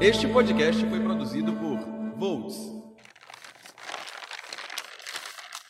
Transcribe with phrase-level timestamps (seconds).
[0.00, 1.76] Este podcast foi produzido por
[2.16, 2.56] Volts.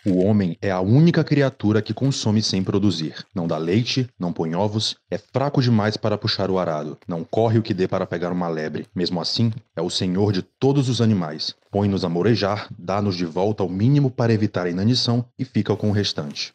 [0.04, 3.24] O homem é a única criatura que consome sem produzir.
[3.34, 7.58] Não dá leite, não põe ovos, é fraco demais para puxar o arado, não corre
[7.58, 8.86] o que dê para pegar uma lebre.
[8.94, 11.54] Mesmo assim, é o senhor de todos os animais.
[11.70, 15.88] Põe-nos a morejar, dá-nos de volta ao mínimo para evitar a inanição e fica com
[15.88, 16.52] o restante.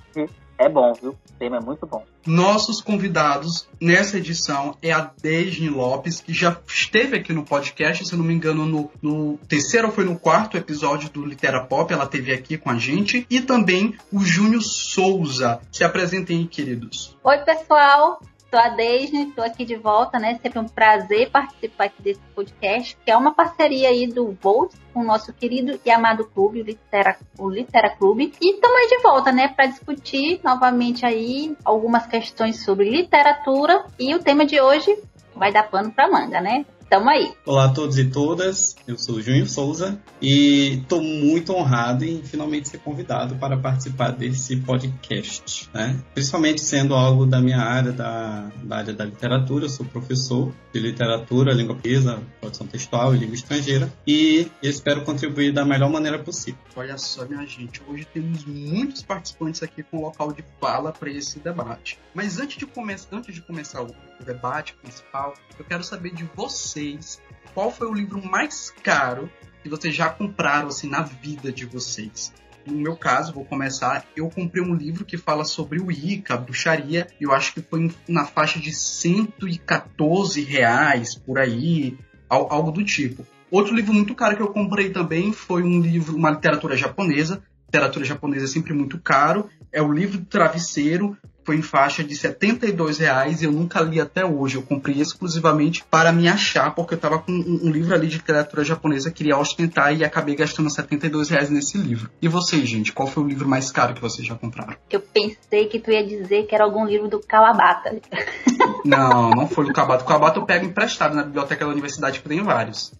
[0.59, 1.11] é bom, viu?
[1.11, 2.03] O tema é muito bom.
[2.25, 8.15] Nossos convidados nessa edição é a Dejne Lopes, que já esteve aqui no podcast, se
[8.15, 12.03] não me engano, no, no terceiro ou foi no quarto episódio do Litera Pop, ela
[12.03, 15.59] esteve aqui com a gente, e também o Júnior Souza.
[15.71, 17.17] Se apresentem aí, queridos.
[17.23, 18.19] Oi, pessoal.
[18.49, 20.39] Sou a Deisne, estou aqui de volta, né?
[20.41, 25.01] Sempre um prazer participar aqui desse podcast, que é uma parceria aí do Volt com
[25.01, 28.31] o nosso querido e amado clube, o Litera, o Litera Clube.
[28.41, 33.85] E estamos aí de volta, né, para discutir novamente aí algumas questões sobre literatura.
[33.99, 34.97] E o tema de hoje
[35.35, 36.65] vai dar pano para manga, né?
[36.89, 37.33] Tamo aí.
[37.45, 42.23] Olá a todos e todas, eu sou o Júnior Souza e estou muito honrado em
[42.23, 45.99] finalmente ser convidado para participar desse podcast, né?
[46.13, 50.79] Principalmente sendo algo da minha área, da, da área da literatura, eu sou professor de
[50.79, 56.59] literatura, língua portuguesa, produção textual e língua estrangeira e espero contribuir da melhor maneira possível.
[56.73, 61.39] Olha só, minha gente, hoje temos muitos participantes aqui com local de fala para esse
[61.39, 61.99] debate.
[62.13, 63.93] Mas antes de, come antes de começar o
[64.23, 67.19] debate principal, eu quero saber de você vocês
[67.53, 69.29] qual foi o livro mais caro
[69.63, 72.31] que vocês já compraram assim na vida de vocês.
[72.67, 74.05] No meu caso, vou começar.
[74.15, 77.07] Eu comprei um livro que fala sobre o Ica, bruxaria.
[77.19, 81.97] Eu acho que foi na faixa de 114 reais por aí,
[82.29, 83.25] algo do tipo.
[83.49, 87.41] Outro livro muito caro que eu comprei também foi um livro, uma literatura japonesa.
[87.65, 89.49] Literatura japonesa é sempre muito caro.
[89.71, 91.17] É o livro do Travesseiro,
[91.47, 94.57] foi em faixa de 72 reais e eu nunca li até hoje.
[94.57, 98.17] Eu comprei exclusivamente para me achar, porque eu estava com um, um, livro ali de
[98.17, 102.09] literatura japonesa, queria ostentar e acabei gastando 72 reais nesse livro.
[102.21, 104.75] E vocês, gente, qual foi o livro mais caro que vocês já compraram?
[104.89, 107.95] Eu pensei que tu ia dizer que era algum livro do Kawabata.
[108.83, 110.03] Não, não foi do Kawabata.
[110.03, 112.93] O Kawabata eu pego emprestado na biblioteca da universidade, que tem vários.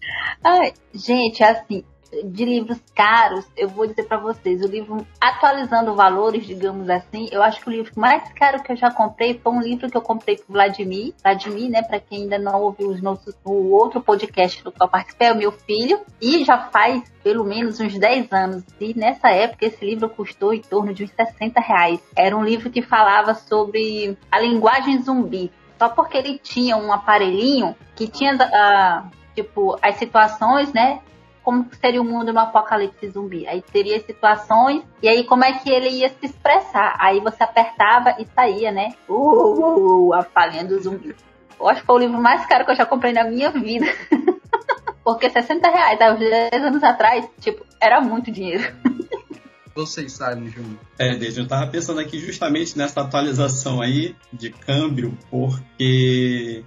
[0.44, 1.82] Ai, gente, assim,
[2.24, 7.42] de livros caros, eu vou dizer para vocês, o livro atualizando valores, digamos assim, eu
[7.42, 10.02] acho que o livro mais caro que eu já comprei foi um livro que eu
[10.02, 14.62] comprei pro Vladimir, Vladimir, né, para quem ainda não ouviu os nossos, o outro podcast
[14.62, 18.64] do qual participei, é o meu filho, e já faz pelo menos uns 10 anos.
[18.80, 22.00] E nessa época esse livro custou em torno de uns 60 reais.
[22.16, 25.50] Era um livro que falava sobre a linguagem zumbi.
[25.78, 31.00] Só porque ele tinha um aparelhinho que tinha uh, tipo as situações, né,
[31.48, 33.46] como seria o mundo no apocalipse zumbi.
[33.46, 36.94] Aí teria situações, e aí como é que ele ia se expressar.
[37.00, 38.90] Aí você apertava e saía, né?
[39.08, 41.16] Uh, uh, uh, a falinha do zumbi.
[41.58, 43.86] Eu acho que foi o livro mais caro que eu já comprei na minha vida.
[45.02, 48.70] Porque 60 reais, há uns 10 anos atrás, tipo, era muito dinheiro.
[49.74, 50.76] Vocês sabem, Júnior.
[50.98, 56.62] É, desde eu estava pensando aqui justamente nessa atualização aí de câmbio, porque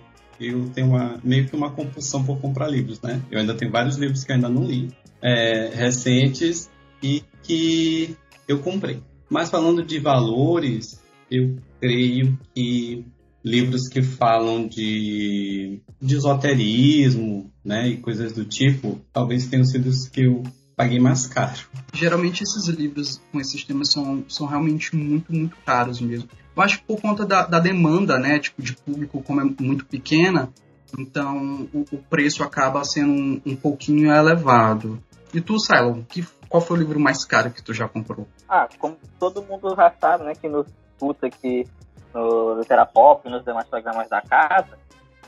[0.47, 3.21] eu tenho uma, meio que uma compulsão por comprar livros, né?
[3.29, 4.89] Eu ainda tenho vários livros que ainda não li,
[5.21, 6.69] é, recentes,
[7.01, 8.15] e que
[8.47, 9.01] eu comprei.
[9.29, 13.05] Mas falando de valores, eu creio que
[13.43, 20.07] livros que falam de, de esoterismo, né, e coisas do tipo, talvez tenham sido os
[20.07, 20.43] que eu
[20.81, 21.59] paguei mais caro.
[21.93, 26.27] Geralmente esses livros com esses temas são, são realmente muito, muito caros mesmo.
[26.55, 29.85] Eu acho que por conta da, da demanda, né, tipo, de público, como é muito
[29.85, 30.51] pequena,
[30.97, 35.01] então o, o preço acaba sendo um, um, pouquinho elevado.
[35.31, 38.27] E tu, Cylon, que, qual foi o livro mais caro que tu já comprou?
[38.49, 41.63] Ah, como todo mundo já sabe, né, que nos escuta aqui
[42.11, 44.79] no Literapop e nos demais programas da casa,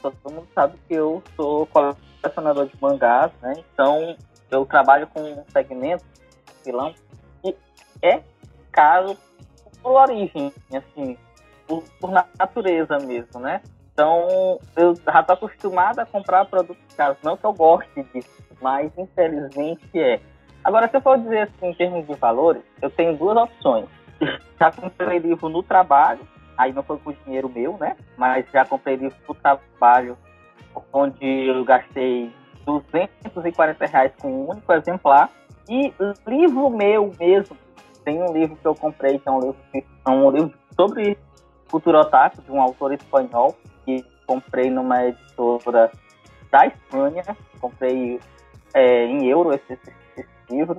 [0.01, 4.17] todo mundo sabe que eu sou colecionador de mangás, né, então
[4.53, 6.05] eu trabalho com um segmento,
[6.63, 6.93] vilão,
[7.41, 7.55] que
[8.01, 8.21] é
[8.71, 9.17] caro
[9.81, 11.17] por origem, assim,
[11.67, 13.61] por, por natureza mesmo, né?
[13.93, 17.17] Então, eu já estou acostumado a comprar produtos caros.
[17.23, 20.19] Não que eu goste disso, mas infelizmente é.
[20.63, 23.85] Agora, se eu for dizer assim, em termos de valores, eu tenho duas opções.
[24.59, 26.21] Já comprei livro no trabalho,
[26.57, 27.95] aí não foi com dinheiro meu, né?
[28.17, 30.17] Mas já comprei livro no trabalho,
[30.93, 32.31] onde eu gastei
[32.65, 35.29] 240 reais com um único exemplar.
[35.69, 35.93] E
[36.27, 37.55] livro meu mesmo,
[38.03, 41.17] tem um livro que eu comprei, que é um livro, é um livro sobre
[41.69, 43.55] cultura otaku, de um autor espanhol,
[43.85, 45.91] que comprei numa editora
[46.51, 47.23] da Espanha.
[47.59, 48.19] Comprei
[48.73, 50.77] é, em euro esse, esse, esse, livro.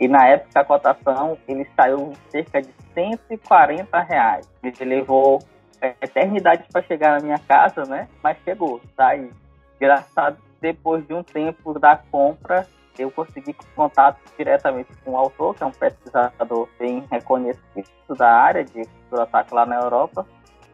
[0.00, 4.48] E na época a cotação ele saiu cerca de 140 reais.
[4.62, 5.40] Ele levou
[5.80, 8.08] é, eternidade para chegar na minha casa, né?
[8.22, 9.30] Mas chegou, tá aí.
[9.76, 12.66] Engraçado, depois de um tempo da compra,
[12.98, 18.64] eu consegui contato diretamente com o autor, que é um pesquisador bem reconhecido da área
[18.64, 20.26] de cultura ataque lá na Europa,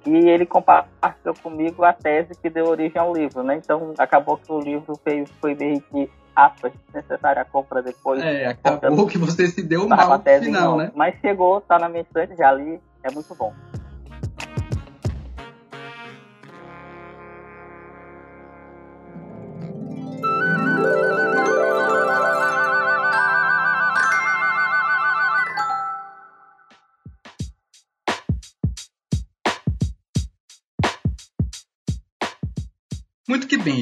[0.07, 3.57] e ele compartilhou comigo a tese que deu origem ao livro, né?
[3.57, 8.23] Então acabou que o livro foi, foi meio que aspas, necessária a compra depois.
[8.23, 10.93] É, acabou que você se deu mal no final, né?
[10.95, 13.53] Mas chegou, tá na minha estante, já li, é muito bom.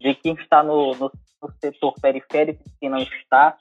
[0.00, 3.56] de quem está no, no, no setor periférico e quem não está.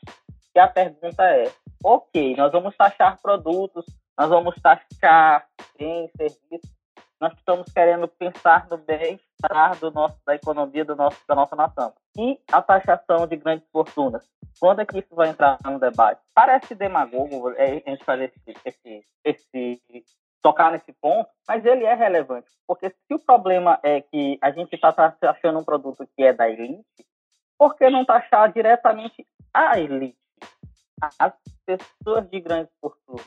[0.54, 1.52] E a pergunta é:
[1.84, 3.86] ok, nós vamos taxar produtos,
[4.18, 6.76] nós vamos taxar bens, serviços,
[7.20, 11.94] nós estamos querendo pensar no bem-estar do nosso, da economia do nosso, da nossa nação.
[12.18, 14.30] E a taxação de grandes fortunas?
[14.60, 16.22] Quando é que isso vai entrar no debate?
[16.34, 20.06] Parece demagogo é, a gente fazer esse, esse, esse
[20.46, 24.76] tocar nesse ponto, mas ele é relevante, porque se o problema é que a gente
[24.76, 26.86] está achando um produto que é da elite,
[27.58, 30.16] por que não taxar diretamente a elite,
[31.18, 31.34] as
[31.66, 33.26] pessoas de grandes fortunas?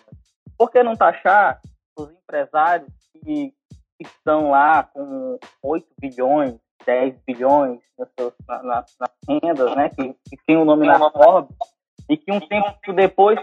[0.56, 1.60] Por que não taxar
[1.98, 3.52] os empresários que
[3.98, 6.54] estão lá com 8 bilhões,
[6.86, 7.80] 10 bilhões
[8.46, 11.56] nas, nas rendas, né, que, que tem o nome na Forbes,
[12.08, 13.40] e que um tempo depois,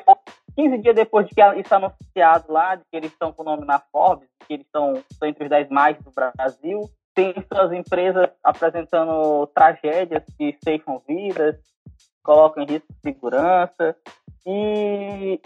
[0.56, 3.46] 15 dias depois de que isso é anunciado lá, de que eles estão com o
[3.46, 4.94] nome na Forbes, que eles estão,
[5.24, 6.82] entre os 10 mais do Brasil,
[7.14, 11.58] tem suas empresas apresentando tragédias que ceifam vidas,
[12.24, 13.96] colocam em risco de segurança,
[14.46, 15.40] e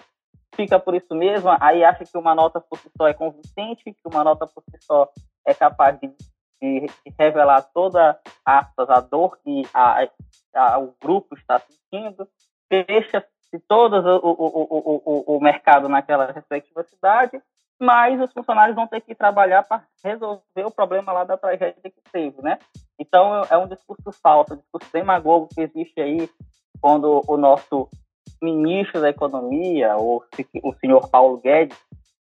[0.55, 4.07] fica por isso mesmo, aí acha que uma nota por si só é convincente, que
[4.11, 5.09] uma nota por si só
[5.45, 6.11] é capaz de,
[6.61, 6.87] de,
[7.17, 10.07] revelar toda aspas, a dor que a,
[10.53, 12.27] a, o grupo está sentindo,
[13.51, 17.41] deixa-se todo o, o, o, o, mercado naquela respectiva cidade,
[17.79, 22.11] mas os funcionários vão ter que trabalhar para resolver o problema lá da tragédia que
[22.11, 22.59] teve, né?
[22.99, 26.29] Então é um discurso falso, um discurso demagogo que existe aí
[26.81, 27.89] quando o nosso
[28.41, 30.23] ministro da Economia, o,
[30.63, 31.77] o senhor Paulo Guedes,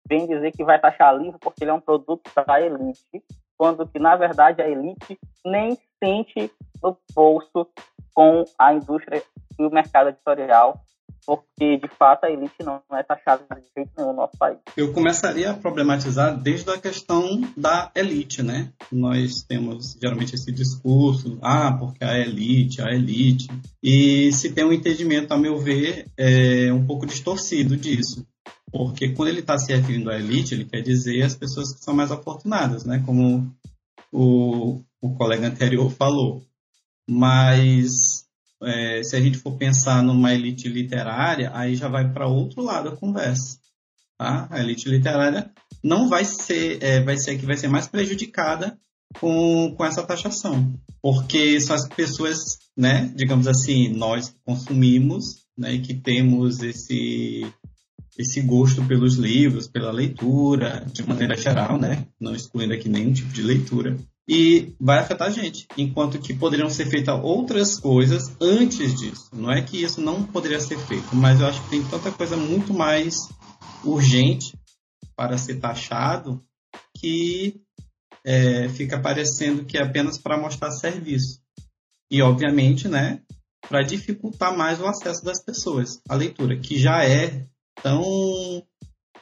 [0.08, 3.22] vem dizer que vai taxar livro porque ele é um produto da elite,
[3.56, 6.50] quando que, na verdade, a elite nem sente
[6.82, 7.68] no bolso
[8.14, 9.22] com a indústria
[9.58, 10.80] e o mercado editorial
[11.28, 14.56] porque de fato a elite não é taxada de jeito nenhum no nosso país.
[14.74, 18.72] Eu começaria a problematizar desde a questão da elite, né?
[18.90, 23.46] Nós temos geralmente esse discurso, ah, porque a elite, a elite,
[23.82, 28.26] e se tem um entendimento, a meu ver, é um pouco distorcido disso.
[28.72, 31.92] Porque quando ele está se referindo à elite, ele quer dizer as pessoas que são
[31.92, 33.02] mais afortunadas, né?
[33.04, 33.54] Como
[34.10, 36.42] o, o colega anterior falou.
[37.06, 38.17] Mas
[38.62, 42.88] é, se a gente for pensar numa elite literária, aí já vai para outro lado
[42.88, 43.58] a conversa.
[44.18, 44.48] Tá?
[44.50, 45.50] A elite literária
[45.82, 48.76] não vai ser, é, vai ser que vai ser mais prejudicada
[49.20, 55.78] com, com essa taxação, porque são as pessoas, né, digamos assim, nós que consumimos, né,
[55.78, 57.46] que temos esse
[58.18, 63.32] esse gosto pelos livros, pela leitura, de maneira geral, né, não excluindo aqui nenhum tipo
[63.32, 63.96] de leitura
[64.28, 65.66] e vai afetar a gente.
[65.76, 69.30] Enquanto que poderiam ser feitas outras coisas antes disso.
[69.32, 72.36] Não é que isso não poderia ser feito, mas eu acho que tem tanta coisa
[72.36, 73.28] muito mais
[73.82, 74.54] urgente
[75.16, 76.44] para ser taxado
[76.98, 77.60] que
[78.22, 81.40] é, fica parecendo que é apenas para mostrar serviço.
[82.10, 83.22] E, obviamente, né,
[83.66, 87.46] para dificultar mais o acesso das pessoas à leitura, que já é
[87.82, 88.62] tão,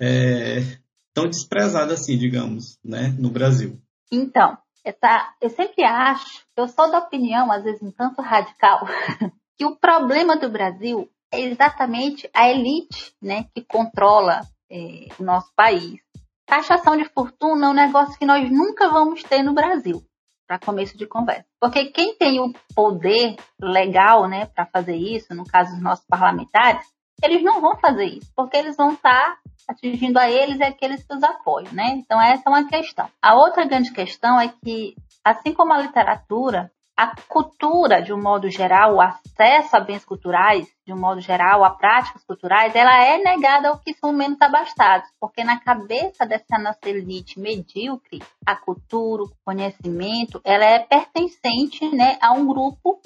[0.01, 0.79] é,
[1.15, 3.81] tão desprezada assim, digamos, né, no Brasil.
[4.11, 4.57] Então,
[4.87, 8.87] essa, eu sempre acho, eu sou da opinião, às vezes um tanto radical,
[9.59, 15.53] que o problema do Brasil é exatamente a elite né, que controla é, o nosso
[15.57, 16.01] país.
[16.47, 20.01] Taxação de fortuna é um negócio que nós nunca vamos ter no Brasil,
[20.47, 21.47] para começo de conversa.
[21.61, 26.87] Porque quem tem o poder legal né, para fazer isso, no caso dos nossos parlamentares,
[27.25, 31.05] eles não vão fazer isso, porque eles vão estar tá atingindo a eles e aqueles
[31.05, 31.95] que os apoiam, né?
[31.97, 33.09] Então essa é uma questão.
[33.21, 34.95] A outra grande questão é que,
[35.25, 40.67] assim como a literatura, a cultura, de um modo geral, o acesso a bens culturais,
[40.87, 45.11] de um modo geral, a práticas culturais, ela é negada ao que são menos abastados,
[45.21, 52.17] porque na cabeça dessa nossa elite medíocre, a cultura, o conhecimento, ela é pertencente, né,
[52.21, 52.99] a um grupo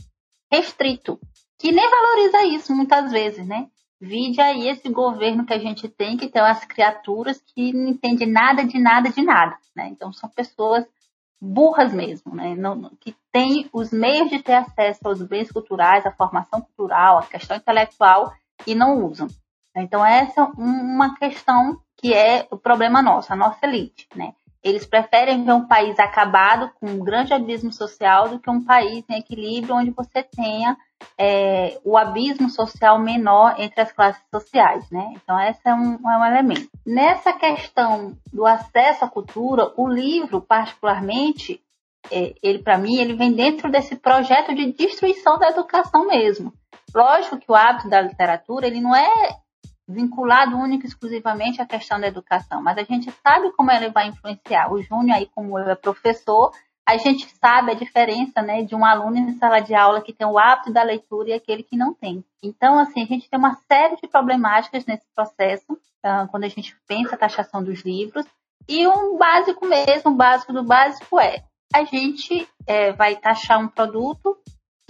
[0.53, 1.19] restrito,
[1.59, 3.67] que nem valoriza isso muitas vezes, né?
[4.01, 8.29] Vide aí esse governo que a gente tem, que tem umas criaturas que não entendem
[8.29, 9.59] nada de nada de nada.
[9.77, 9.89] Né?
[9.89, 10.87] Então, são pessoas
[11.41, 12.55] burras mesmo, né?
[12.55, 17.23] Não, que têm os meios de ter acesso aos bens culturais, à formação cultural, à
[17.23, 18.33] questão intelectual
[18.67, 19.27] e não usam.
[19.75, 24.35] Então essa é uma questão que é o problema nosso, a nossa elite, né?
[24.63, 29.05] Eles preferem ver um país acabado, com um grande abismo social, do que um país
[29.09, 30.77] em equilíbrio, onde você tenha
[31.19, 35.13] é, o abismo social menor entre as classes sociais, né?
[35.17, 36.69] Então, esse é um, é um elemento.
[36.87, 41.63] Nessa questão do acesso à cultura, o livro, particularmente,
[42.11, 46.53] é, ele para mim, ele vem dentro desse projeto de destruição da educação mesmo.
[46.95, 49.11] Lógico que o hábito da literatura, ele não é
[49.87, 54.09] vinculado único e exclusivamente à questão da educação, mas a gente sabe como ele vai
[54.09, 54.73] influenciar.
[54.73, 56.53] O Júnior aí, como é professor,
[56.91, 60.27] a gente sabe a diferença, né, de um aluno em sala de aula que tem
[60.27, 62.25] o hábito da leitura e aquele que não tem.
[62.43, 66.77] Então, assim, a gente tem uma série de problemáticas nesse processo, uh, quando a gente
[66.89, 68.27] pensa a taxação dos livros,
[68.69, 73.69] e um básico mesmo, o básico do básico é, a gente é, vai taxar um
[73.69, 74.37] produto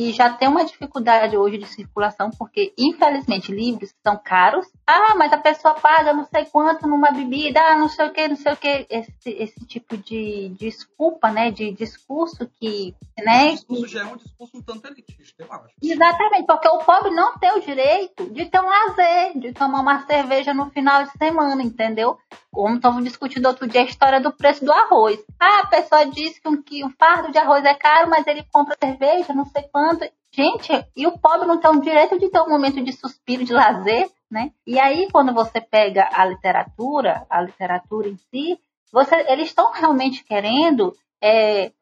[0.00, 4.66] que já tem uma dificuldade hoje de circulação, porque infelizmente livros são caros.
[4.86, 8.26] Ah, mas a pessoa paga não sei quanto numa bebida, ah, não sei o que,
[8.26, 8.86] não sei o que.
[8.88, 13.48] Esse, esse tipo de, desculpa, né, de discurso que, né?
[13.48, 15.74] Esse discurso já é um discurso um tanto elitista, eu acho.
[15.82, 20.06] Exatamente, porque o pobre não tem o direito de ter um lazer, de tomar uma
[20.06, 22.16] cerveja no final de semana, entendeu?
[22.52, 25.18] Como estamos discutindo outro dia a história do preço do arroz.
[25.38, 28.44] Ah, a pessoa diz que um, que um fardo de arroz é caro, mas ele
[28.52, 32.40] compra cerveja, não sei quanto Gente, e o pobre não tem o direito de ter
[32.40, 34.52] um momento de suspiro, de lazer, né?
[34.64, 38.56] E aí, quando você pega a literatura, a literatura em si,
[38.92, 41.72] você, eles estão realmente querendo é,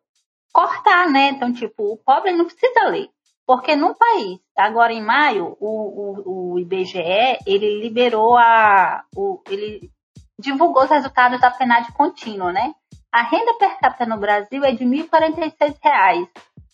[0.50, 1.28] cortar, né?
[1.28, 3.10] Então, tipo, o pobre não precisa ler.
[3.46, 9.04] Porque no país, agora em maio, o, o, o IBGE, ele liberou a...
[9.14, 9.90] O, ele
[10.38, 12.74] divulgou os resultados da PNAD contínua, né?
[13.10, 16.28] A renda per capita no Brasil é de R$ 1.046.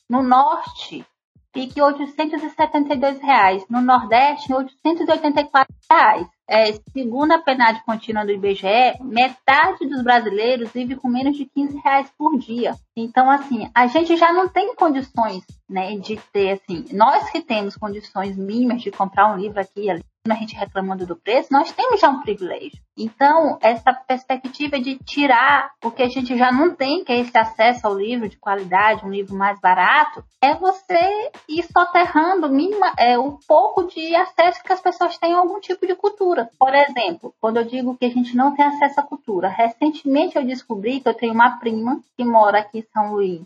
[0.08, 1.06] No norte,
[1.52, 3.64] fique 872 reais.
[3.70, 6.26] no Nordeste, 884 reais.
[6.48, 11.78] É, segundo a PNAD contínua do IBGE, metade dos brasileiros vive com menos de 15
[11.78, 12.74] reais por dia.
[12.96, 17.76] Então, assim, a gente já não tem condições, né, de ter, assim, nós que temos
[17.76, 21.70] condições mínimas de comprar um livro aqui e ali, a gente reclamando do preço, nós
[21.72, 22.80] temos já um privilégio.
[22.96, 27.36] Então, essa perspectiva de tirar o que a gente já não tem, que é esse
[27.36, 33.18] acesso ao livro de qualidade, um livro mais barato, é você ir soterrando mínima, é,
[33.18, 36.33] um pouco de acesso que as pessoas têm a algum tipo de cultura.
[36.58, 40.44] Por exemplo, quando eu digo que a gente não tem acesso à cultura, recentemente eu
[40.44, 43.42] descobri que eu tenho uma prima que mora aqui em São Luís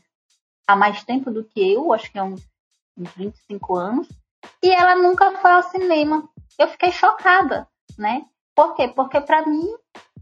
[0.66, 2.46] há mais tempo do que eu, acho que é uns
[3.16, 4.08] 25 anos,
[4.62, 6.28] e ela nunca foi ao cinema.
[6.58, 8.24] Eu fiquei chocada, né?
[8.54, 8.88] Por quê?
[8.88, 9.66] Porque para mim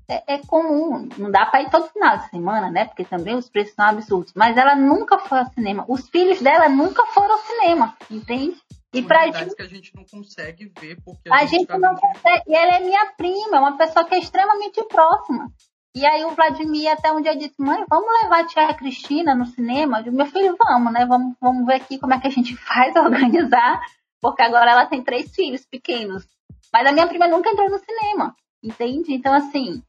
[0.08, 2.84] é, é, comum, não dá para ir todo final de semana, né?
[2.84, 4.32] Porque também os preços são absurdos.
[4.36, 5.84] Mas ela nunca foi ao cinema.
[5.88, 8.56] Os filhos dela nunca foram ao cinema, entende?
[8.98, 11.94] E pra gente que a gente não consegue ver porque a, a gente, gente não
[11.94, 12.42] consegue.
[12.46, 15.50] E ela é minha prima, é uma pessoa que é extremamente próxima.
[15.94, 19.46] E aí o Vladimir até um dia disse, mãe, vamos levar a tia Cristina no
[19.46, 20.02] cinema?
[20.04, 21.06] Eu, meu filho, vamos, né?
[21.06, 23.80] Vamos, vamos ver aqui como é que a gente faz organizar,
[24.20, 26.26] porque agora ela tem três filhos pequenos.
[26.70, 29.14] Mas a minha prima nunca entrou no cinema, entende?
[29.14, 29.82] Então, assim,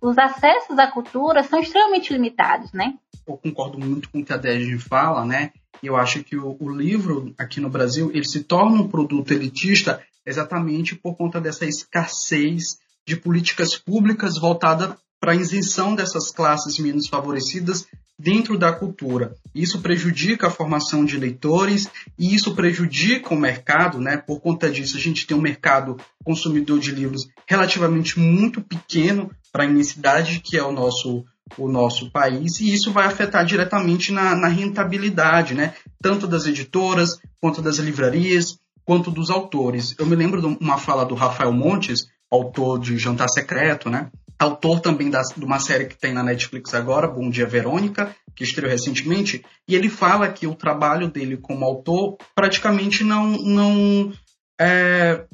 [0.00, 2.94] os acessos à cultura são extremamente limitados, né?
[3.26, 5.52] Eu concordo muito com o que a Dege fala, né?
[5.82, 10.02] Eu acho que o, o, livro aqui no Brasil ele se torna um produto elitista
[10.24, 17.08] exatamente por conta dessa escassez de políticas públicas voltada para a isenção dessas classes menos
[17.08, 17.86] favorecidas
[18.18, 19.34] dentro da cultura.
[19.54, 24.16] Isso prejudica a formação de leitores e isso prejudica o mercado, né?
[24.16, 29.64] Por conta disso, a gente tem um mercado consumidor de livros relativamente muito pequeno para
[29.64, 31.24] a imensidade que é o nosso
[31.56, 35.74] o nosso país e isso vai afetar diretamente na, na rentabilidade, né?
[36.02, 39.94] Tanto das editoras quanto das livrarias quanto dos autores.
[39.98, 44.10] Eu me lembro de uma fala do Rafael Montes, autor de Jantar Secreto, né?
[44.38, 48.44] Autor também da, de uma série que tem na Netflix agora, Bom Dia Verônica, que
[48.44, 54.12] estreou recentemente, e ele fala que o trabalho dele como autor praticamente não não
[54.60, 55.24] é,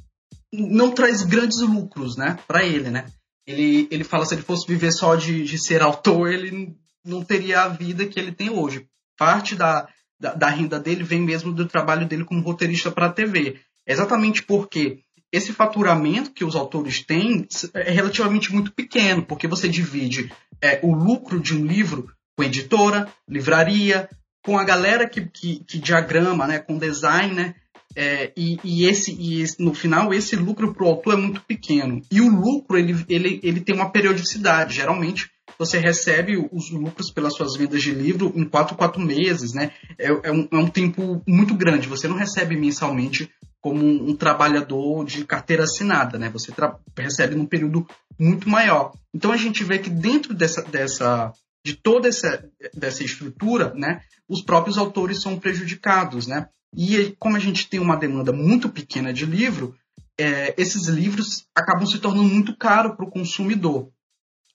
[0.52, 3.06] não traz grandes lucros, né, para ele, né?
[3.46, 7.62] Ele, ele fala se ele fosse viver só de, de ser autor, ele não teria
[7.62, 8.86] a vida que ele tem hoje.
[9.18, 9.88] Parte da,
[10.20, 13.60] da, da renda dele vem mesmo do trabalho dele como roteirista para a TV.
[13.84, 15.00] Exatamente porque
[15.32, 20.94] esse faturamento que os autores têm é relativamente muito pequeno, porque você divide é, o
[20.94, 24.08] lucro de um livro com editora, livraria,
[24.44, 27.54] com a galera que, que, que diagrama, né, com design, né,
[27.94, 31.40] é, e, e, esse, e esse, no final esse lucro para o autor é muito
[31.42, 32.02] pequeno.
[32.10, 37.34] E o lucro ele, ele, ele tem uma periodicidade, geralmente você recebe os lucros pelas
[37.34, 39.70] suas vendas de livro em 4, 4 meses, né?
[39.98, 41.88] É, é, um, é um tempo muito grande.
[41.88, 43.30] Você não recebe mensalmente
[43.62, 46.28] como um, um trabalhador de carteira assinada, né?
[46.30, 46.52] Você
[46.98, 47.86] recebe num período
[48.18, 48.92] muito maior.
[49.14, 51.32] Então a gente vê que dentro dessa, dessa
[51.64, 52.44] de toda essa,
[52.74, 56.48] dessa estrutura, né, os próprios autores são prejudicados, né?
[56.76, 59.76] E como a gente tem uma demanda muito pequena de livro,
[60.18, 63.90] é, esses livros acabam se tornando muito caros para o consumidor.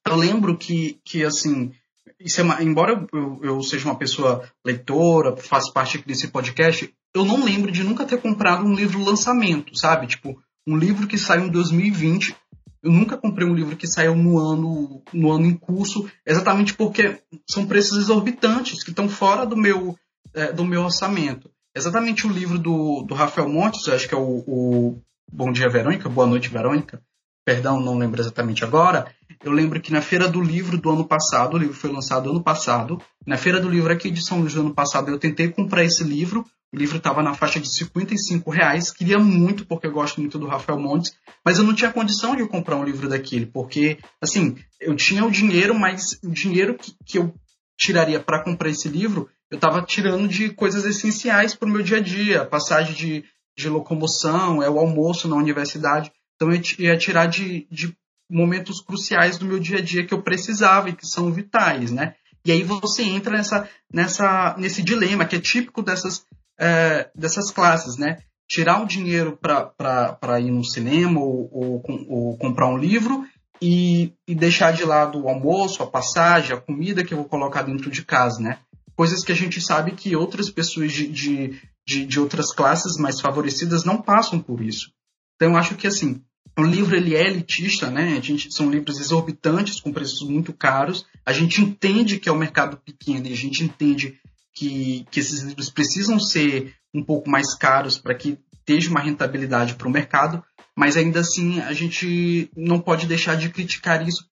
[0.05, 1.71] Eu lembro que, que assim,
[2.19, 7.43] é uma, embora eu, eu, seja uma pessoa leitora, faço parte desse podcast, eu não
[7.43, 10.07] lembro de nunca ter comprado um livro lançamento, sabe?
[10.07, 12.35] Tipo, um livro que saiu em 2020.
[12.83, 17.21] Eu nunca comprei um livro que saiu no ano, no ano em curso, exatamente porque
[17.49, 19.97] são preços exorbitantes que estão fora do meu,
[20.33, 21.49] é, do meu orçamento.
[21.75, 26.09] Exatamente o livro do, do Rafael Montes, acho que é o, o Bom Dia Verônica,
[26.09, 27.01] Boa Noite Verônica,
[27.47, 29.07] perdão, não lembro exatamente agora.
[29.41, 32.43] Eu lembro que na Feira do Livro do ano passado, o livro foi lançado ano
[32.43, 35.85] passado, na Feira do Livro aqui de São Luís do ano passado, eu tentei comprar
[35.85, 40.19] esse livro, o livro estava na faixa de 55 reais, queria muito, porque eu gosto
[40.19, 41.13] muito do Rafael Montes,
[41.45, 45.31] mas eu não tinha condição de comprar um livro daquele, porque, assim, eu tinha o
[45.31, 47.33] dinheiro, mas o dinheiro que, que eu
[47.79, 51.97] tiraria para comprar esse livro, eu estava tirando de coisas essenciais para o meu dia
[51.97, 53.23] a dia, passagem de
[53.57, 56.11] de locomoção, é o almoço na universidade.
[56.37, 57.97] Então eu ia tirar de, de
[58.29, 62.13] momentos cruciais do meu dia a dia que eu precisava e que são vitais, né?
[62.45, 66.25] E aí você entra nessa, nessa, nesse dilema que é típico dessas,
[66.57, 68.19] é, dessas classes, né?
[68.49, 73.25] Tirar o dinheiro para ir no cinema ou, ou, ou, comprar um livro
[73.61, 77.63] e, e deixar de lado o almoço, a passagem, a comida que eu vou colocar
[77.63, 78.59] dentro de casa, né?
[78.95, 83.19] Coisas que a gente sabe que outras pessoas de, de, de, de outras classes mais
[83.19, 84.91] favorecidas não passam por isso.
[85.37, 86.21] Então, eu acho que, assim,
[86.57, 88.17] o livro ele é elitista, né?
[88.17, 91.05] A gente, são livros exorbitantes, com preços muito caros.
[91.23, 94.19] A gente entende que é um mercado pequeno e a gente entende
[94.53, 99.75] que, que esses livros precisam ser um pouco mais caros para que esteja uma rentabilidade
[99.75, 100.43] para o mercado,
[100.75, 104.27] mas ainda assim a gente não pode deixar de criticar isso.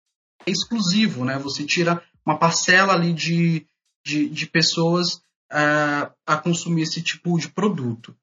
[0.45, 1.37] É exclusivo, né?
[1.37, 3.67] Você tira uma parcela ali de,
[4.03, 8.15] de, de pessoas a, a consumir esse tipo de produto.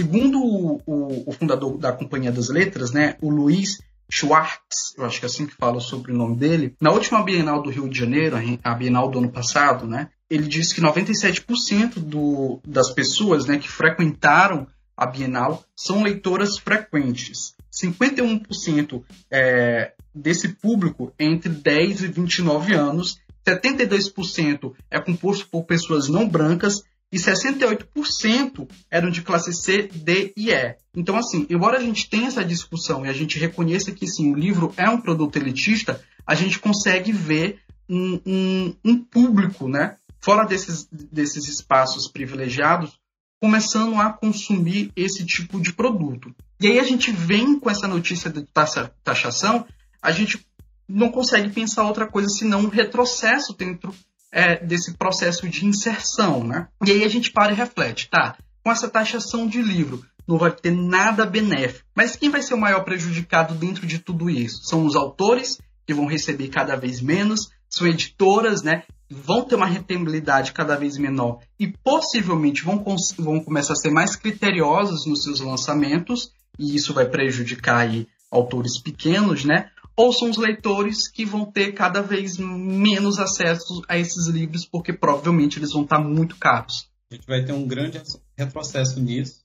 [0.00, 0.80] Segundo o,
[1.26, 5.46] o, fundador da Companhia das Letras, né, o Luiz Schwartz, eu acho que é assim
[5.46, 8.34] que fala o nome dele, na última Bienal do Rio de Janeiro,
[8.64, 13.68] a Bienal do ano passado, né, ele disse que 97% do, das pessoas né, que
[13.68, 17.54] frequentaram a Bienal são leitoras frequentes.
[17.70, 26.26] 51% é, desse público entre 10 e 29 anos, 72% é composto por pessoas não
[26.26, 30.76] brancas e 68% eram de classe C, D e E.
[30.94, 34.36] Então, assim, embora a gente tenha essa discussão e a gente reconheça que sim, o
[34.36, 40.44] livro é um produto elitista, a gente consegue ver um, um, um público, né, fora
[40.44, 42.98] desses, desses espaços privilegiados,
[43.40, 46.32] começando a consumir esse tipo de produto.
[46.60, 49.66] E aí a gente vem com essa notícia de taxa, taxação,
[50.00, 50.46] a gente
[50.86, 53.94] não consegue pensar outra coisa senão um retrocesso dentro
[54.32, 56.68] é, desse processo de inserção, né?
[56.84, 58.36] E aí a gente para e reflete, tá?
[58.62, 61.88] Com essa taxação de livro, não vai ter nada benéfico.
[61.94, 64.62] Mas quem vai ser o maior prejudicado dentro de tudo isso?
[64.64, 69.66] São os autores, que vão receber cada vez menos, são editoras, né, vão ter uma
[69.66, 72.84] rentabilidade cada vez menor e possivelmente vão,
[73.18, 78.80] vão começar a ser mais criteriosas nos seus lançamentos, e isso vai prejudicar aí autores
[78.80, 79.70] pequenos, né?
[80.00, 84.92] Ou são os leitores que vão ter cada vez menos acesso a esses livros, porque
[84.92, 86.88] provavelmente eles vão estar muito caros.
[87.10, 88.00] A gente vai ter um grande
[88.36, 89.40] retrocesso nisso.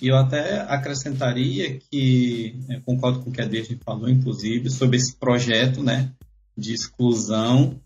[0.00, 4.96] E eu até acrescentaria que, é, concordo com o que a Deja falou, inclusive, sobre
[4.96, 6.10] esse projeto né,
[6.56, 7.78] de exclusão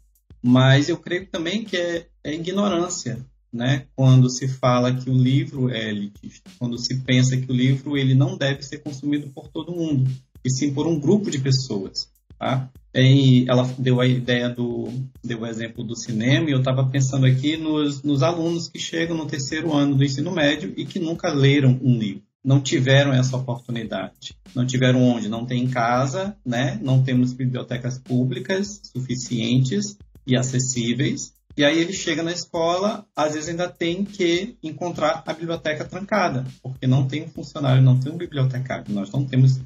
[0.46, 3.18] mas eu creio também que é, é ignorância,
[3.52, 3.86] né?
[3.96, 8.14] Quando se fala que o livro é elitista, quando se pensa que o livro ele
[8.14, 10.08] não deve ser consumido por todo mundo,
[10.46, 12.70] e sim por um grupo de pessoas, tá?
[12.94, 14.88] E ela deu a ideia do,
[15.22, 19.16] deu o exemplo do cinema, e eu estava pensando aqui nos, nos alunos que chegam
[19.16, 23.36] no terceiro ano do ensino médio e que nunca leram um livro não tiveram essa
[23.36, 24.36] oportunidade.
[24.54, 25.28] Não tiveram onde?
[25.28, 26.78] Não tem em casa, né?
[26.80, 31.34] Não temos bibliotecas públicas suficientes e acessíveis.
[31.56, 36.44] E aí ele chega na escola, às vezes ainda tem que encontrar a biblioteca trancada,
[36.62, 38.94] porque não tem um funcionário, não tem um bibliotecário.
[38.94, 39.58] Nós não temos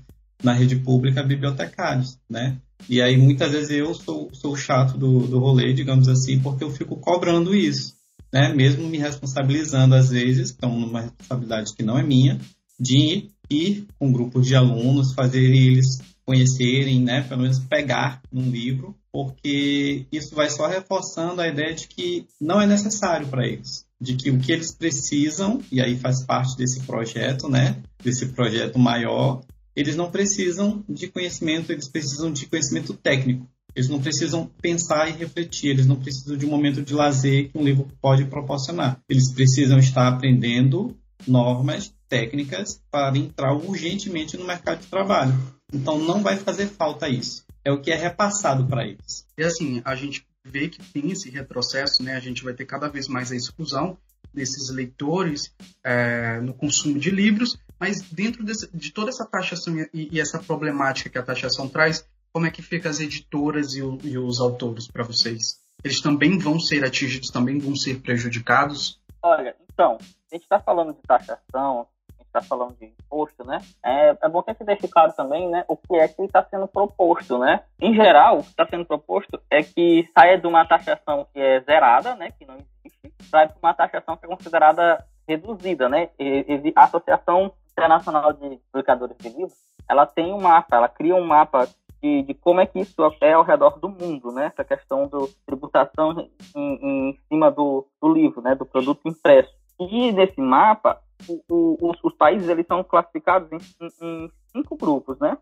[0.43, 2.57] na rede pública bibliotecários, né?
[2.89, 6.71] E aí muitas vezes eu sou, sou chato do, do rolê, digamos assim, porque eu
[6.71, 7.95] fico cobrando isso,
[8.33, 8.53] né?
[8.55, 12.41] Mesmo me responsabilizando às vezes, então numa responsabilidade que não é minha,
[12.79, 17.23] de ir com grupos de alunos, fazer eles conhecerem, né?
[17.23, 22.61] Pelo menos pegar num livro, porque isso vai só reforçando a ideia de que não
[22.61, 26.81] é necessário para eles de que o que eles precisam, e aí faz parte desse
[26.81, 29.43] projeto, né, desse projeto maior,
[29.75, 33.49] eles não precisam de conhecimento, eles precisam de conhecimento técnico.
[33.75, 37.59] Eles não precisam pensar e refletir, eles não precisam de um momento de lazer que
[37.59, 39.01] um livro pode proporcionar.
[39.09, 45.35] Eles precisam estar aprendendo normas técnicas para entrar urgentemente no mercado de trabalho.
[45.73, 47.45] Então não vai fazer falta isso.
[47.65, 49.27] É o que é repassado para eles.
[49.39, 52.17] E assim, a gente vê que tem esse retrocesso, né?
[52.17, 53.97] A gente vai ter cada vez mais a exclusão
[54.33, 55.53] desses leitores
[55.85, 60.39] é, no consumo de livros, mas dentro desse, de toda essa taxação e, e, essa
[60.39, 64.41] problemática que a taxação traz, como é que fica as editoras e, o, e os
[64.41, 65.59] autores para vocês?
[65.83, 69.01] Eles também vão ser atingidos, também vão ser prejudicados?
[69.23, 69.97] Olha, então,
[70.31, 71.87] a gente está falando de taxação,
[72.31, 73.61] está falando de imposto, né?
[73.85, 76.43] É, é bom que a gente deixe claro também, né, o que é que está
[76.45, 77.63] sendo proposto, né?
[77.81, 81.61] Em geral, o que está sendo proposto é que saia de uma taxação que é
[81.61, 86.09] zerada, né, que não existe, para uma taxação que é considerada reduzida, né?
[86.19, 87.53] E, a Associação
[87.85, 89.55] Internacional de Publicadores de Livros,
[89.89, 91.69] ela tem um mapa, ela cria um mapa
[92.03, 94.47] de, de, como é que isso é ao redor do mundo, né?
[94.47, 98.55] Essa questão da tributação em, em cima do, do, livro, né?
[98.55, 99.53] Do produto impresso.
[99.79, 103.59] E nesse mapa, o, o, os, os, países eles são classificados em,
[104.03, 105.37] em, cinco grupos, né?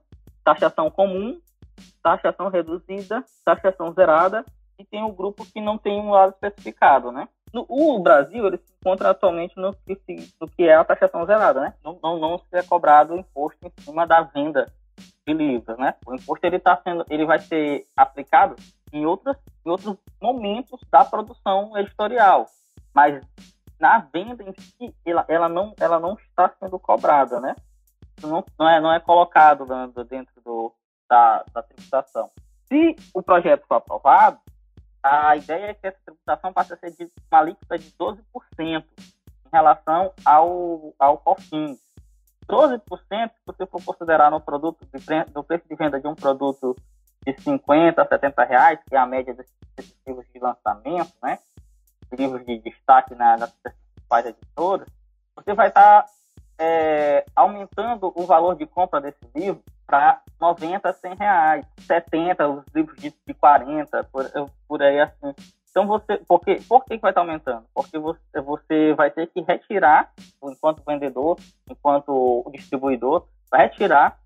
[0.45, 1.41] Taxação comum,
[2.03, 4.45] taxação reduzida, taxação zerada
[4.79, 7.29] e tem o um grupo que não tem um lado especificado, né?
[7.69, 11.75] O Brasil ele se encontra atualmente no que, no que é a taxação zerada, né?
[11.83, 14.71] Não, não, não se é cobrado imposto em cima da venda
[15.27, 15.95] de livros, né?
[16.07, 18.57] O imposto ele tá sendo, ele vai ser aplicado
[18.93, 22.47] em outros, em outros momentos da produção editorial,
[22.95, 23.21] mas
[23.79, 27.55] na venda em si ela, ela não ela não está sendo cobrada, né?
[28.23, 29.67] Não, não é não é colocado
[30.09, 30.75] dentro do,
[31.09, 32.31] da, da tributação.
[32.67, 34.39] Se o projeto for aprovado,
[35.03, 38.23] a ideia é que essa tributação passe a ser de uma alíquota de 12%
[38.63, 38.85] em
[39.53, 41.79] relação ao, ao COFINS.
[42.49, 45.05] 12%, se você for considerar no produto de,
[45.45, 46.75] preço de venda de um produto
[47.27, 49.53] de 50 a 70 reais, que é a média desses,
[50.07, 51.39] livros de lançamento, né?
[52.13, 54.89] livros de destaque na, nas principais editoras,
[55.37, 56.09] você vai estar tá,
[56.59, 63.01] é, aumentando o valor de compra desse livro para 90, 100 reais, 70, os livros
[63.01, 64.31] de, de 40, por,
[64.69, 65.35] por aí assim.
[65.71, 67.65] Então você, porque, por que vai estar aumentando?
[67.75, 74.19] Porque você, você vai ter que retirar, enquanto vendedor, enquanto distribuidor, vai retirar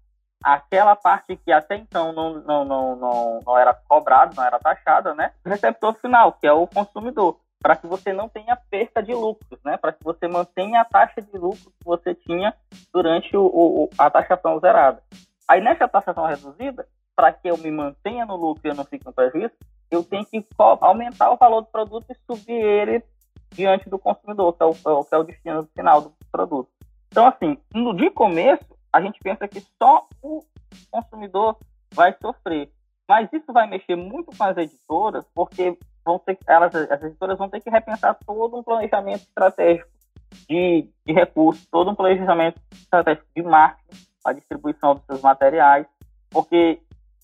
[0.43, 5.15] aquela parte que até então não, não, não, não, não era cobrado, não era taxada,
[5.15, 5.33] né?
[5.45, 9.61] O receptor final, que é o consumidor, para que você não tenha perda de lucros,
[9.65, 9.77] né?
[9.77, 12.53] Para que você mantenha a taxa de lucro que você tinha
[12.93, 15.01] durante o, o a taxação zerada.
[15.49, 19.05] Aí nessa taxação reduzida, para que eu me mantenha no lucro e eu não fique
[19.05, 19.53] no prejuízo,
[19.91, 23.05] eu tenho que aumentar o valor do produto e subir ele
[23.51, 26.71] diante do consumidor, que é o, é que é o destino final do produto.
[27.09, 30.43] Então, assim, no de começo, a gente pensa que só o
[30.91, 31.59] consumidor
[31.93, 32.71] vai sofrer.
[33.07, 37.49] Mas isso vai mexer muito com as editoras, porque vão ter, elas, as editoras vão
[37.49, 39.91] ter que repensar todo um planejamento estratégico
[40.49, 45.87] de, de recursos, todo um planejamento estratégico de marketing, a distribuição dos seus materiais,
[46.31, 46.81] porque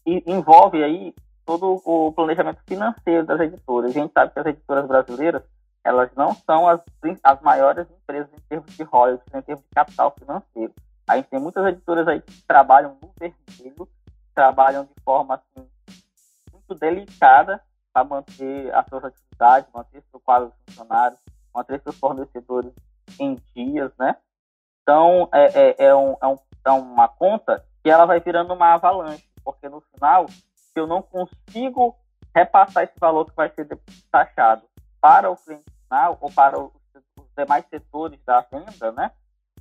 [0.07, 3.91] envolve aí todo o planejamento financeiro das editoras.
[3.91, 5.43] A gente sabe que as editoras brasileiras
[5.85, 6.81] elas não são as,
[7.23, 10.75] as maiores empresas em termos de royalties, em termos de capital financeiro.
[11.09, 13.89] A gente tem muitas editoras aí que trabalham no vermelho,
[14.35, 15.67] trabalham de forma assim,
[16.53, 21.19] muito delicada para manter as suas atividades, manter seu quadro de funcionários,
[21.55, 22.73] manter seus fornecedores
[23.19, 24.17] em dias, né?
[24.83, 26.39] Então, é, é, é, um, é, um,
[26.72, 31.96] uma conta que ela vai virando uma avalanche, porque no final, se eu não consigo
[32.35, 33.66] repassar esse valor que vai ser
[34.11, 34.62] taxado
[35.00, 36.72] para o cliente final ou para os,
[37.37, 39.12] demais setores da venda, né?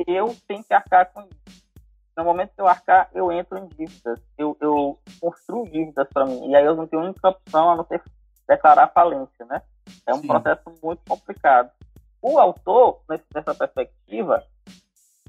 [0.05, 1.63] Eu tenho que arcar com isso.
[2.15, 4.19] No momento que eu arcar, eu entro em dívidas.
[4.35, 6.49] Eu, eu construo dívidas para mim.
[6.49, 8.01] E aí eu não tenho única opção a não ser
[8.47, 9.61] declarar falência, né?
[10.07, 10.27] É um Sim.
[10.27, 11.71] processo muito complicado.
[12.21, 13.01] O autor,
[13.33, 14.43] nessa perspectiva,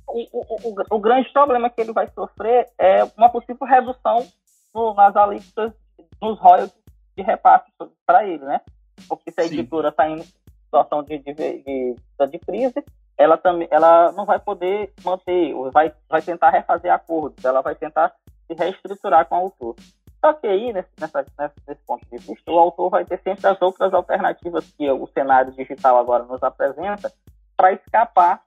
[0.09, 4.27] o, o, o, grande problema que ele vai sofrer é uma possível redução
[4.75, 5.73] no, nas alíquotas,
[6.21, 6.83] nos royalties
[7.16, 7.71] de repasse
[8.07, 8.61] para ele, né?
[9.09, 10.23] Porque se a editora está em
[10.64, 11.97] situação de, de, de,
[12.31, 12.85] de, crise,
[13.16, 18.14] ela também ela não vai poder manter, vai, vai tentar refazer acordos, ela vai tentar
[18.47, 19.77] se reestruturar com o autor.
[20.21, 21.25] Só que aí, nesse, nessa,
[21.66, 25.53] nesse ponto de vista, o autor vai ter sempre as outras alternativas que o cenário
[25.53, 27.12] digital agora nos apresenta
[27.57, 28.42] para escapar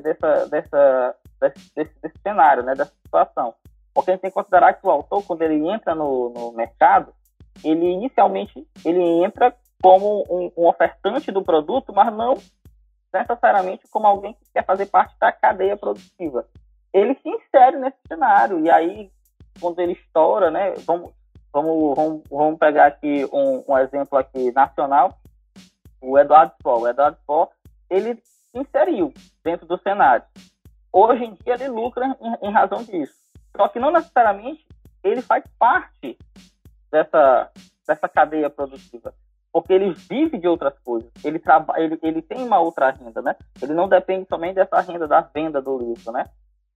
[0.00, 3.54] dessa, dessa, desse, desse, cenário, né, dessa situação.
[3.94, 7.12] Porque a gente tem que considerar que o autor, quando ele entra no, no mercado,
[7.64, 12.36] ele inicialmente ele entra como um, um, ofertante do produto, mas não
[13.12, 16.46] necessariamente como alguém que quer fazer parte da cadeia produtiva.
[16.92, 19.10] Ele se insere nesse cenário e aí
[19.60, 20.74] quando ele estoura, né?
[20.86, 21.12] Vamos,
[21.52, 25.18] vamos, vamos, vamos pegar aqui um, um exemplo aqui nacional,
[26.00, 26.82] o Eduardo Paul.
[26.82, 27.50] O Eduardo Paul,
[27.88, 28.20] ele
[28.54, 29.12] inseriu
[29.44, 30.24] dentro do cenário.
[30.92, 33.14] Hoje em dia ele lucra em, em razão disso.
[33.56, 34.66] Só que não necessariamente
[35.02, 36.18] ele faz parte
[36.90, 37.50] dessa,
[37.86, 39.14] dessa cadeia produtiva
[39.56, 41.10] porque ele vive de outras coisas.
[41.24, 43.34] Ele trabalha, ele, ele tem uma outra renda, né?
[43.62, 46.26] Ele não depende somente dessa renda da venda do livro, né?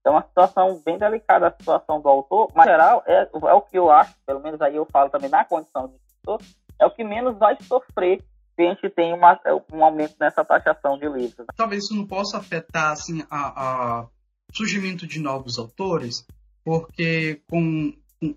[0.02, 3.60] É uma situação bem delicada a situação do autor, mas, em geral, é, é o
[3.60, 6.40] que eu acho, pelo menos aí eu falo também na condição de escritor,
[6.78, 8.24] é o que menos vai sofrer
[8.66, 9.38] a gente tem uma,
[9.72, 11.46] um aumento nessa taxação de livros.
[11.56, 13.38] Talvez isso não possa afetar assim, a,
[14.00, 14.06] a
[14.52, 16.26] surgimento de novos autores,
[16.64, 18.34] porque com, com,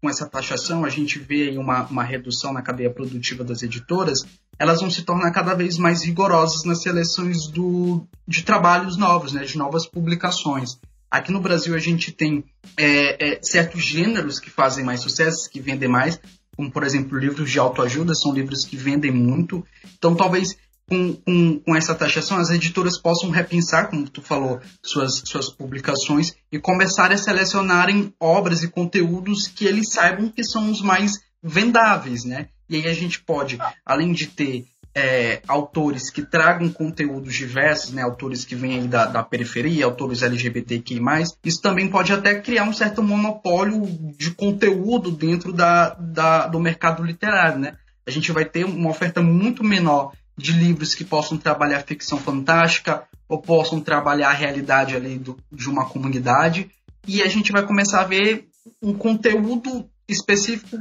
[0.00, 4.24] com essa taxação a gente vê uma, uma redução na cadeia produtiva das editoras,
[4.58, 9.44] elas vão se tornar cada vez mais rigorosas nas seleções do, de trabalhos novos, né,
[9.44, 10.78] de novas publicações.
[11.10, 12.44] Aqui no Brasil a gente tem
[12.76, 16.20] é, é, certos gêneros que fazem mais sucesso, que vendem mais,
[16.56, 19.64] como por exemplo livros de autoajuda, são livros que vendem muito.
[19.96, 20.56] Então talvez
[20.88, 26.34] com, com, com, essa taxação as editoras possam repensar, como tu falou, suas, suas publicações
[26.52, 31.12] e começarem a selecionarem obras e conteúdos que eles saibam que são os mais
[31.42, 32.48] vendáveis, né?
[32.68, 34.64] E aí a gente pode, além de ter
[34.94, 41.00] é, autores que tragam conteúdos diversos, né, autores que vêm da, da, periferia, autores LGBTQI+,
[41.44, 43.82] isso também pode até criar um certo monopólio
[44.16, 47.76] de conteúdo dentro da, da, do mercado literário, né?
[48.06, 53.04] A gente vai ter uma oferta muito menor de livros que possam trabalhar ficção fantástica
[53.28, 56.70] ou possam trabalhar a realidade ali do, de uma comunidade
[57.06, 58.46] e a gente vai começar a ver
[58.82, 60.76] um conteúdo específico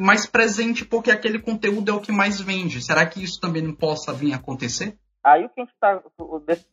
[0.00, 2.82] mais presente porque aquele conteúdo é o que mais vende.
[2.82, 4.96] Será que isso também não possa vir a acontecer?
[5.22, 6.02] Aí o que a gente está,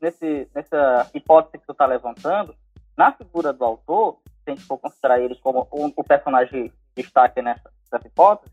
[0.02, 2.56] nesse, nessa hipótese que tu está levantando,
[2.98, 7.42] na figura do autor, se a gente for considerar ele como o, o personagem destaque
[7.42, 8.50] nessa, nessa, hipótese,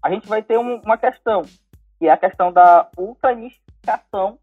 [0.00, 1.42] a gente vai ter um, uma questão,
[1.98, 4.38] que é a questão da ultranificação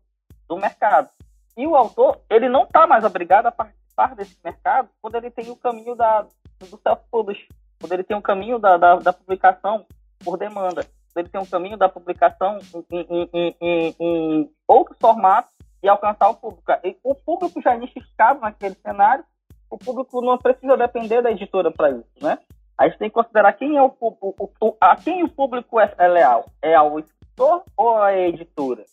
[0.50, 1.10] do mercado.
[1.56, 5.50] E o autor, ele não está mais obrigado a participar desse mercado quando ele tem
[5.50, 6.24] o caminho da,
[6.60, 7.48] do self-publish,
[7.82, 9.86] quando ele tem um caminho da, da, da publicação
[10.24, 12.60] por demanda, quando ele tem um caminho da publicação
[12.92, 15.52] em, em, em, em outros formatos
[15.84, 16.72] e alcançar o público.
[17.04, 19.26] O público já é naquele cenário,
[19.70, 22.38] o público não precisa depender da editora para isso, né?
[22.78, 26.08] A gente tem que considerar quem é o público, a quem o público é, é
[26.08, 26.46] leal.
[26.62, 28.84] É ao escritor ou à editora?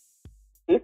[0.69, 0.79] Que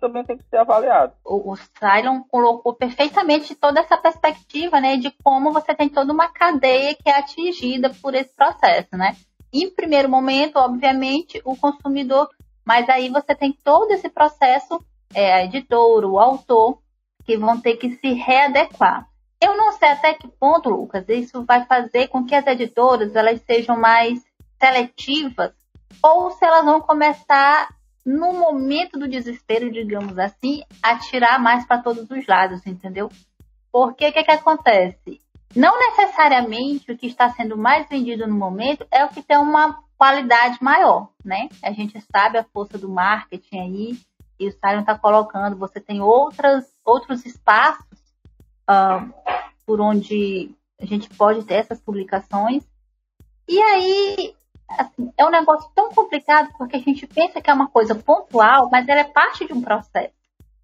[0.00, 1.12] também tem que ser avaliado.
[1.24, 6.28] O, o Cylon colocou perfeitamente toda essa perspectiva, né, de como você tem toda uma
[6.28, 9.16] cadeia que é atingida por esse processo, né?
[9.52, 12.28] Em primeiro momento, obviamente, o consumidor,
[12.64, 14.78] mas aí você tem todo esse processo,
[15.12, 16.78] é, a editora, o autor,
[17.24, 19.08] que vão ter que se readequar.
[19.42, 23.40] Eu não sei até que ponto, Lucas, isso vai fazer com que as editoras elas
[23.40, 24.24] sejam mais
[24.62, 25.52] seletivas
[26.00, 27.68] ou se elas vão começar
[28.04, 33.10] no momento do desespero, digamos assim, atirar mais para todos os lados, entendeu?
[33.72, 35.20] Porque o que, que acontece?
[35.56, 39.82] Não necessariamente o que está sendo mais vendido no momento é o que tem uma
[39.96, 41.48] qualidade maior, né?
[41.62, 43.98] A gente sabe a força do marketing aí,
[44.38, 47.98] e o Simon está colocando, você tem outras, outros espaços
[48.68, 49.12] uh,
[49.64, 52.64] por onde a gente pode ter essas publicações.
[53.48, 54.34] E aí
[54.68, 58.68] assim, é um negócio tão complicado porque a gente pensa que é uma coisa pontual,
[58.70, 60.14] mas ela é parte de um processo.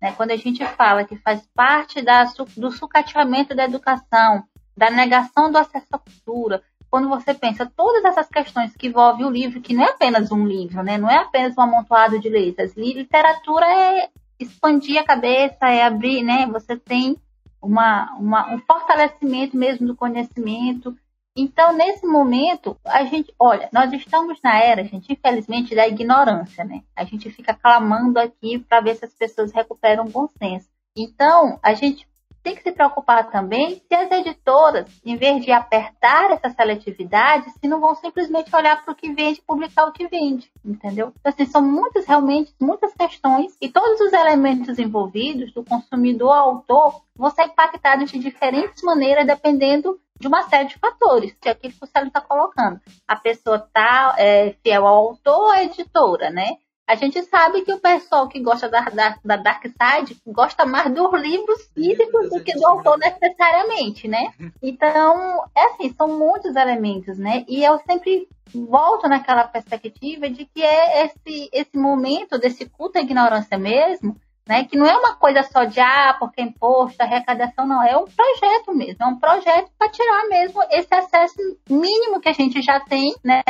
[0.00, 0.12] Né?
[0.12, 2.24] Quando a gente fala que faz parte da,
[2.56, 4.44] do sucateamento da educação,
[4.76, 9.30] da negação do acesso à cultura, quando você pensa todas essas questões que envolvem o
[9.30, 10.98] livro, que não é apenas um livro, né?
[10.98, 12.74] não é apenas um amontoado de letras.
[12.76, 14.08] Literatura é
[14.40, 16.46] expandir a cabeça, é abrir, né?
[16.46, 17.16] Você tem
[17.60, 20.96] uma, uma, um fortalecimento mesmo do conhecimento,
[21.40, 26.82] então, nesse momento, a gente, olha, nós estamos na era, gente, infelizmente, da ignorância, né?
[26.94, 30.68] A gente fica clamando aqui para ver se as pessoas recuperam o bom senso.
[30.94, 32.06] Então, a gente
[32.42, 37.66] tem que se preocupar também se as editoras, em vez de apertar essa seletividade, se
[37.66, 41.12] não vão simplesmente olhar para o que vende e publicar o que vende, entendeu?
[41.18, 46.50] Então, assim, são muitas, realmente, muitas questões e todos os elementos envolvidos, do consumidor ao
[46.50, 51.52] autor, vão ser impactados de diferentes maneiras dependendo de uma série de fatores, que é
[51.52, 52.78] aquilo que o Célio está colocando.
[53.08, 56.58] A pessoa está é, fiel ao autor ou à editora, né?
[56.86, 60.92] A gente sabe que o pessoal que gosta da, da, da Dark Side gosta mais
[60.92, 64.34] dos livros físicos do que do autor necessariamente, né?
[64.60, 67.44] Então, é assim, são muitos elementos, né?
[67.48, 73.02] E eu sempre volto naquela perspectiva de que é esse, esse momento desse culto à
[73.02, 74.16] ignorância mesmo,
[74.46, 74.64] né?
[74.64, 77.82] Que não é uma coisa só de ah, porque imposto, arrecadação, não.
[77.82, 81.36] É um projeto mesmo, é um projeto para tirar mesmo esse acesso
[81.68, 83.42] mínimo que a gente já tem, né?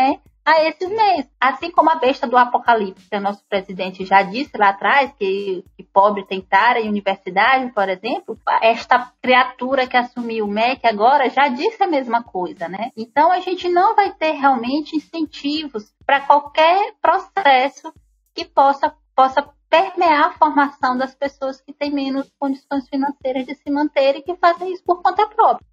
[0.45, 1.27] a esses meios.
[1.41, 5.65] Assim como a besta do apocalipse, que o nosso presidente já disse lá atrás, que,
[5.77, 11.31] que pobre tem tara em universidade, por exemplo, esta criatura que assumiu o MEC agora
[11.31, 12.91] já disse a mesma coisa, né?
[12.97, 17.93] Então a gente não vai ter realmente incentivos para qualquer processo
[18.35, 23.71] que possa, possa permear a formação das pessoas que têm menos condições financeiras de se
[23.71, 25.67] manter e que fazem isso por conta própria.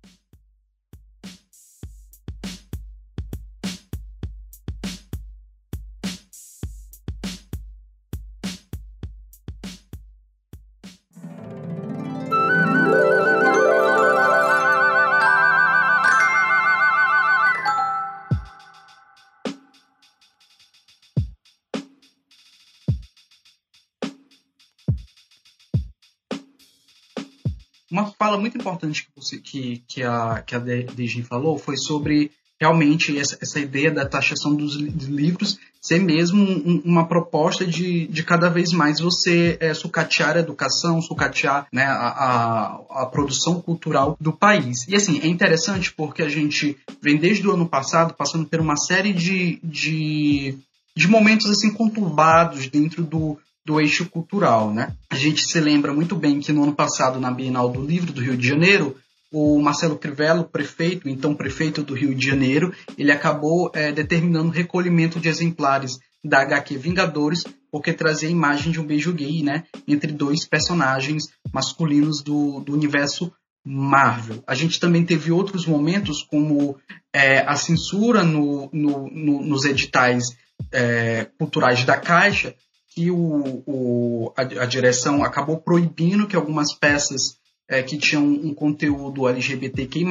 [28.28, 29.08] Fala muito importante
[29.42, 34.54] que, que a, que a Dejin falou foi sobre realmente essa, essa ideia da taxação
[34.54, 40.36] dos livros ser mesmo um, uma proposta de, de cada vez mais você é, sucatear
[40.36, 44.86] a educação, sucatear né, a, a, a, produção cultural do país.
[44.90, 48.76] E assim, é interessante porque a gente vem desde o ano passado passando por uma
[48.76, 50.58] série de, de,
[50.94, 54.96] de momentos assim conturbados dentro do, do eixo cultural, né?
[55.10, 58.22] A gente se lembra muito bem que no ano passado, na Bienal do Livro do
[58.22, 58.96] Rio de Janeiro,
[59.30, 64.54] o Marcelo Crivello, prefeito, então prefeito do Rio de Janeiro, ele acabou é, determinando o
[64.54, 69.66] recolhimento de exemplares da HQ Vingadores, porque trazia a imagem de um beijo gay, né,
[69.86, 73.34] entre dois personagens masculinos do, do universo
[73.66, 74.42] Marvel.
[74.48, 76.78] A gente também teve outros momentos, como
[77.14, 80.24] é, a censura no, no, no, nos editais
[80.72, 82.56] é, culturais da Caixa,
[82.98, 87.38] que o, o a, a, direção acabou proibindo que algumas peças
[87.70, 90.04] é, que tinham um conteúdo LGBTQ+,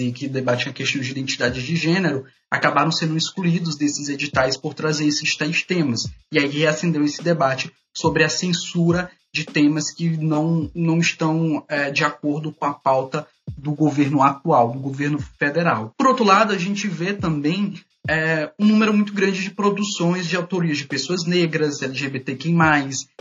[0.00, 5.06] e que debatiam questões de identidade de gênero, acabaram sendo excluídos desses editais por trazer
[5.06, 6.08] esses tais temas.
[6.32, 11.92] E aí reacendeu esse debate sobre a censura de temas que não, não estão é,
[11.92, 15.92] de acordo com a pauta do governo atual, do governo federal.
[15.96, 17.74] Por outro lado, a gente vê também
[18.08, 22.50] é, um número muito grande de produções de autorias de pessoas negras, LGBTQ+,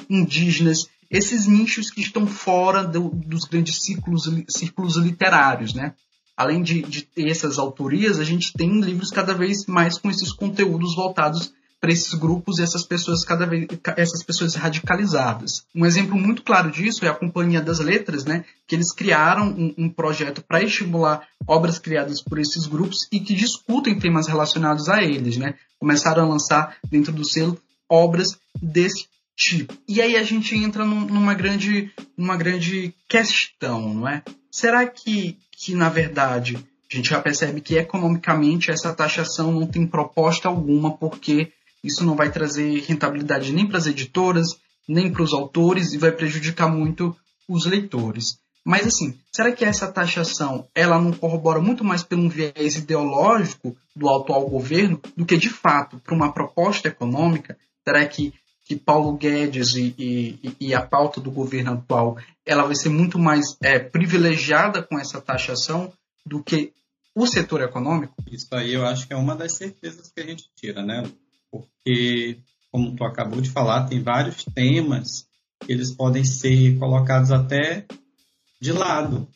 [0.10, 5.94] indígenas, esses nichos que estão fora do, dos grandes círculos, círculos literários, né?
[6.36, 10.34] Além de, de ter essas autorias, a gente tem livros cada vez mais com esses
[10.34, 11.54] conteúdos voltados
[11.84, 13.68] para esses grupos e essas pessoas cada vez
[13.98, 15.66] essas pessoas radicalizadas.
[15.76, 18.46] Um exemplo muito claro disso é a Companhia das Letras, né?
[18.66, 23.36] Que eles criaram um, um projeto para estimular obras criadas por esses grupos e que
[23.36, 25.56] discutem temas relacionados a eles, né?
[25.78, 27.60] Começaram a lançar dentro do selo
[27.90, 29.74] obras desse tipo.
[29.86, 34.24] E aí a gente entra num, numa grande numa grande questão, não é?
[34.50, 36.56] Será que que na verdade
[36.90, 41.52] a gente já percebe que economicamente essa taxação não tem proposta alguma porque
[41.84, 44.48] isso não vai trazer rentabilidade nem para as editoras,
[44.88, 47.16] nem para os autores e vai prejudicar muito
[47.48, 48.38] os leitores.
[48.66, 54.10] Mas assim, será que essa taxação ela não corrobora muito mais pelo viés ideológico do
[54.10, 57.58] atual governo do que de fato para uma proposta econômica?
[57.84, 58.34] Será que,
[58.66, 63.20] que Paulo Guedes e, e, e, a pauta do governo atual ela vai ser muito
[63.20, 65.92] mais é, privilegiada com essa taxação
[66.26, 66.72] do que
[67.14, 68.16] o setor econômico?
[68.32, 71.04] Isso aí eu acho que é uma das certezas que a gente tira, né?
[71.54, 72.40] Porque,
[72.72, 75.28] como tu acabou de falar, tem vários temas
[75.64, 77.86] que eles podem ser colocados até
[78.60, 79.28] de lado.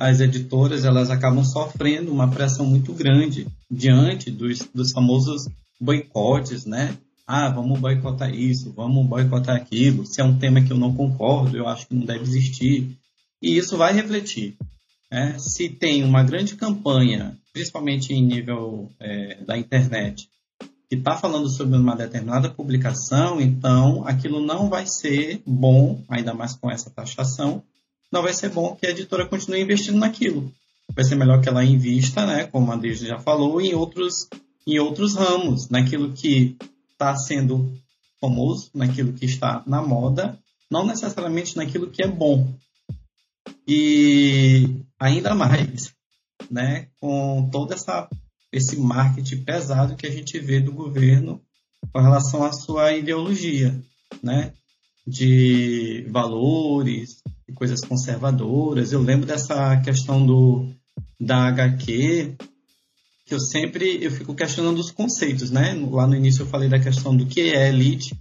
[0.00, 5.48] As editoras elas acabam sofrendo uma pressão muito grande diante dos, dos famosos
[5.80, 6.96] boicotes, né?
[7.24, 10.04] Ah, vamos boicotar isso, vamos boicotar aquilo.
[10.04, 12.98] Se é um tema que eu não concordo, eu acho que não deve existir.
[13.40, 14.56] E isso vai refletir.
[15.12, 15.38] Né?
[15.38, 20.28] Se tem uma grande campanha, principalmente em nível é, da internet,
[20.88, 26.54] que está falando sobre uma determinada publicação, então aquilo não vai ser bom, ainda mais
[26.54, 27.62] com essa taxação,
[28.10, 30.50] não vai ser bom que a editora continue investindo naquilo.
[30.94, 34.28] Vai ser melhor que ela invista, né, como a Deise já falou, em outros,
[34.66, 36.56] em outros ramos, naquilo que
[36.92, 37.70] está sendo
[38.18, 40.38] famoso, naquilo que está na moda,
[40.70, 42.48] não necessariamente naquilo que é bom.
[43.66, 45.92] E ainda mais,
[46.50, 48.08] né, com todo essa,
[48.52, 51.40] esse marketing pesado que a gente vê do governo
[51.92, 53.78] com relação à sua ideologia,
[54.22, 54.52] né,
[55.06, 58.92] de valores, de coisas conservadoras.
[58.92, 60.68] Eu lembro dessa questão do
[61.20, 62.36] da HQ,
[63.26, 65.74] que eu sempre eu fico questionando os conceitos, né?
[65.90, 68.14] Lá no início eu falei da questão do que é elite,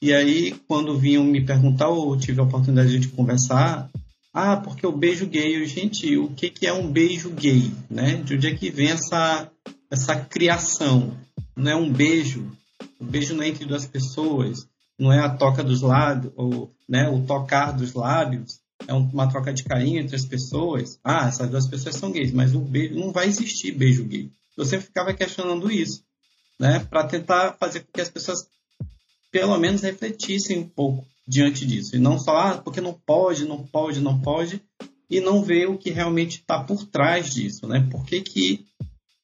[0.00, 3.90] e aí quando vinham me perguntar ou tive a oportunidade de conversar,
[4.34, 8.16] ah, porque o beijo gay, gente, o que, que é um beijo gay, né?
[8.16, 9.48] De onde é que vem essa
[9.88, 11.16] essa criação?
[11.56, 12.50] Não é um beijo,
[12.98, 14.66] o beijo não é entre duas pessoas,
[14.98, 18.58] não é a toca dos lábios, ou né, o tocar dos lábios,
[18.88, 20.98] é uma troca de carinho entre as pessoas.
[21.04, 24.28] Ah, essas duas pessoas são gays, mas o beijo não vai existir beijo gay.
[24.56, 26.02] Eu sempre ficava questionando isso,
[26.58, 28.48] né, para tentar fazer com que as pessoas
[29.30, 33.66] pelo menos refletissem um pouco diante disso e não só ah, porque não pode, não
[33.66, 34.60] pode, não pode
[35.08, 37.86] e não ver o que realmente está por trás disso, né?
[37.90, 38.64] Por que, que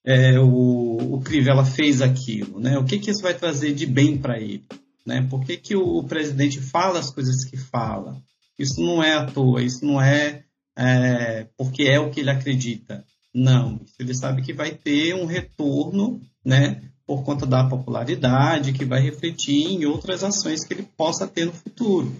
[0.04, 2.78] é, o, o Crivella fez aquilo, né?
[2.78, 4.64] O que, que isso vai trazer de bem para ele,
[5.06, 5.26] né?
[5.28, 8.20] Por que, que o, o, presidente fala as coisas que fala?
[8.58, 10.44] Isso não é à toa, isso não é,
[10.76, 13.04] é porque é o que ele acredita.
[13.34, 19.00] Não, ele sabe que vai ter um retorno, né, por conta da popularidade, que vai
[19.00, 22.14] refletir em outras ações que ele possa ter no futuro.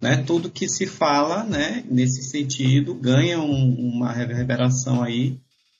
[0.00, 0.24] Né?
[0.26, 5.38] Tudo que se fala, né, nesse sentido, ganha um, uma reverberação aí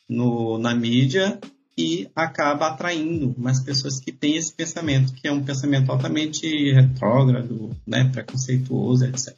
[0.09, 1.41] no, na mídia
[1.77, 7.77] e acaba atraindo mais pessoas que têm esse pensamento, que é um pensamento altamente retrógrado,
[7.85, 9.35] né, preconceituoso, etc.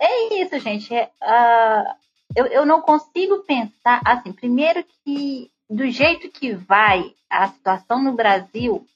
[0.00, 0.94] É isso, gente.
[0.94, 1.94] Uh,
[2.34, 4.32] eu, eu não consigo pensar assim.
[4.32, 8.86] Primeiro que do jeito que vai a situação no Brasil,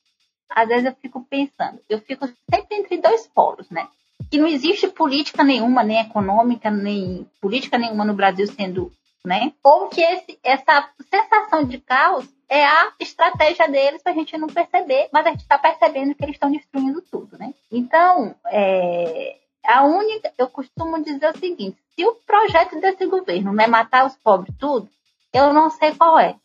[0.50, 3.88] às vezes eu fico pensando, eu fico sempre entre dois polos, né?
[4.30, 8.92] Que não existe política nenhuma, nem econômica, nem política nenhuma no Brasil sendo,
[9.24, 9.52] né?
[9.62, 14.48] Ou que esse, essa sensação de caos é a estratégia deles para a gente não
[14.48, 17.54] perceber, mas a gente está percebendo que eles estão destruindo tudo, né?
[17.72, 23.64] Então, é, a única, eu costumo dizer o seguinte: se o projeto desse governo não
[23.64, 24.88] é matar os pobres tudo,
[25.32, 26.36] eu não sei qual é.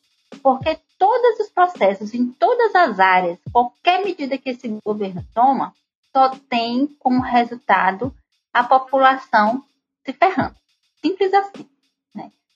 [0.42, 5.74] Porque todos os processos, em todas as áreas, qualquer medida que esse governo toma,
[6.12, 8.14] só tem como resultado
[8.54, 9.64] a população
[10.06, 10.56] se ferrando.
[11.02, 11.68] Simples assim.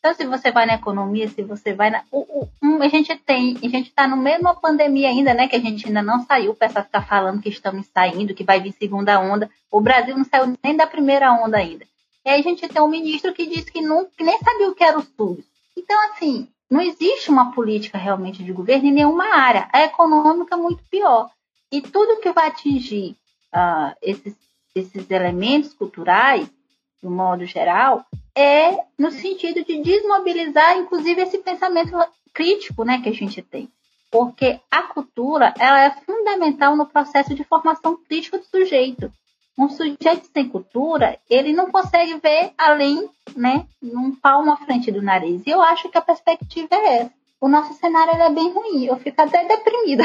[0.06, 2.04] Então, se você vai na economia, se você vai na.
[2.12, 5.48] O, o, a gente tem, a gente está no uma pandemia ainda, né?
[5.48, 8.60] Que a gente ainda não saiu, o pessoal fica falando que estamos saindo, que vai
[8.60, 9.50] vir segunda onda.
[9.72, 11.88] O Brasil não saiu nem da primeira onda ainda.
[12.24, 14.76] E aí a gente tem um ministro que disse que, não, que nem sabia o
[14.76, 15.44] que era o SUS.
[15.76, 19.70] Então, assim, não existe uma política realmente de governo em nenhuma área.
[19.72, 21.30] A econômica é muito pior.
[21.72, 23.16] E tudo que vai atingir
[23.54, 24.36] uh, esses,
[24.74, 26.48] esses elementos culturais,
[27.02, 28.06] de um modo geral,
[28.36, 31.98] é no sentido de desmobilizar, inclusive, esse pensamento
[32.34, 33.70] crítico né, que a gente tem.
[34.12, 39.12] Porque a cultura ela é fundamental no processo de formação crítica do sujeito.
[39.58, 45.02] Um sujeito sem cultura, ele não consegue ver além, né, num palmo à frente do
[45.02, 45.44] nariz.
[45.46, 47.12] E eu acho que a perspectiva é essa.
[47.40, 50.04] O nosso cenário é bem ruim, eu fico até deprimida.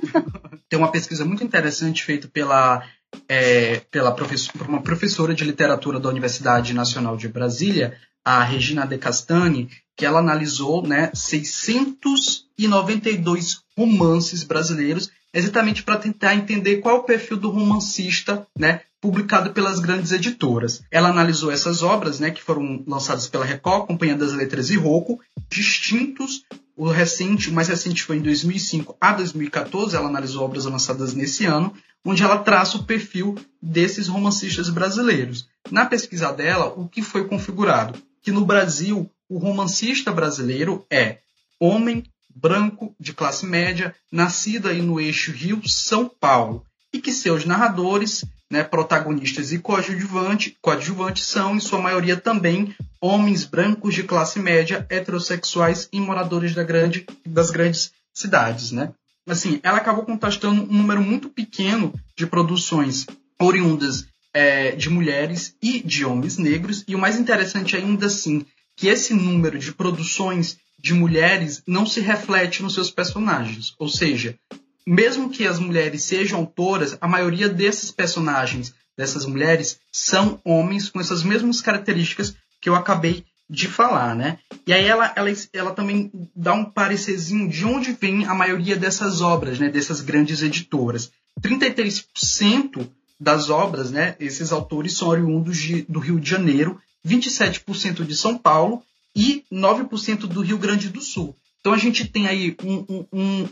[0.68, 2.82] Tem uma pesquisa muito interessante feita pela
[3.28, 8.84] é, pela professor, por uma professora de literatura da Universidade Nacional de Brasília, a Regina
[8.86, 17.02] De Castani, que ela analisou né, 692 romances brasileiros, exatamente para tentar entender qual o
[17.02, 20.82] perfil do romancista né, publicado pelas grandes editoras.
[20.90, 25.20] Ela analisou essas obras, né, que foram lançadas pela Record, Companhia das Letras e Rocco,
[25.50, 26.44] distintos.
[26.76, 31.44] O recente, o mais recente foi em 2005 a 2014, ela analisou obras lançadas nesse
[31.44, 31.74] ano,
[32.04, 35.48] onde ela traça o perfil desses romancistas brasileiros.
[35.70, 37.98] Na pesquisa dela, o que foi configurado?
[38.22, 41.18] Que no Brasil, o romancista brasileiro é
[41.60, 42.04] homem
[42.34, 48.62] branco de classe média, nascido aí no eixo Rio-São Paulo, e que seus narradores, né,
[48.62, 55.88] protagonistas e coadjuvantes, coadjuvantes são, em sua maioria, também homens brancos de classe média, heterossexuais
[55.92, 58.72] e moradores da grande, das grandes cidades.
[58.72, 58.92] Né?
[59.26, 63.06] assim, ela acabou contrastando um número muito pequeno de produções
[63.40, 68.44] oriundas é, de mulheres e de homens negros, e o mais interessante ainda assim,
[68.76, 73.74] que esse número de produções de mulheres não se reflete nos seus personagens.
[73.78, 74.38] Ou seja,
[74.86, 81.00] mesmo que as mulheres sejam autoras, a maioria desses personagens, dessas mulheres, são homens com
[81.00, 84.38] essas mesmas características que eu acabei de falar, né?
[84.66, 89.22] E aí ela, ela, ela também dá um parecerzinho de onde vem a maioria dessas
[89.22, 89.70] obras, né?
[89.70, 91.10] Dessas grandes editoras.
[91.40, 92.86] 33%
[93.18, 94.16] das obras, né?
[94.20, 98.82] Esses autores são oriundos de, do Rio de Janeiro, 27% de São Paulo
[99.14, 101.36] e 9% do Rio Grande do Sul.
[101.60, 103.48] Então a gente tem aí um, um, um,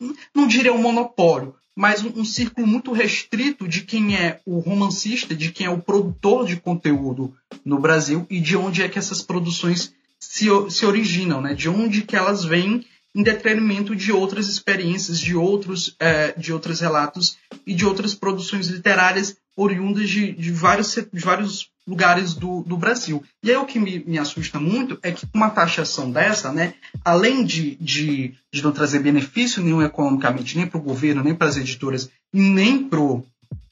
[0.00, 5.34] um não diria um monopólio, mas um, círculo muito restrito de quem é o romancista,
[5.34, 7.34] de quem é o produtor de conteúdo
[7.64, 11.54] no Brasil e de onde é que essas produções se, se originam, né?
[11.54, 12.84] de onde que elas vêm
[13.14, 17.36] em detrimento de outras experiências, de outros, é, de outros relatos
[17.66, 23.22] e de outras produções literárias oriundas de, de, vários, de vários lugares do, do Brasil.
[23.42, 26.74] E aí o que me, me assusta muito é que uma taxação dessa, né,
[27.04, 31.48] além de, de, de não trazer benefício nenhum economicamente, nem para o governo, nem para
[31.48, 33.24] as editoras, nem para o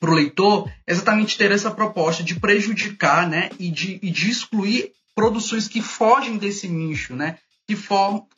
[0.03, 5.69] leitor, é exatamente ter essa proposta de prejudicar né, e, de, e de excluir produções
[5.69, 7.39] que fogem desse nicho, né,
[7.75, 7.89] que,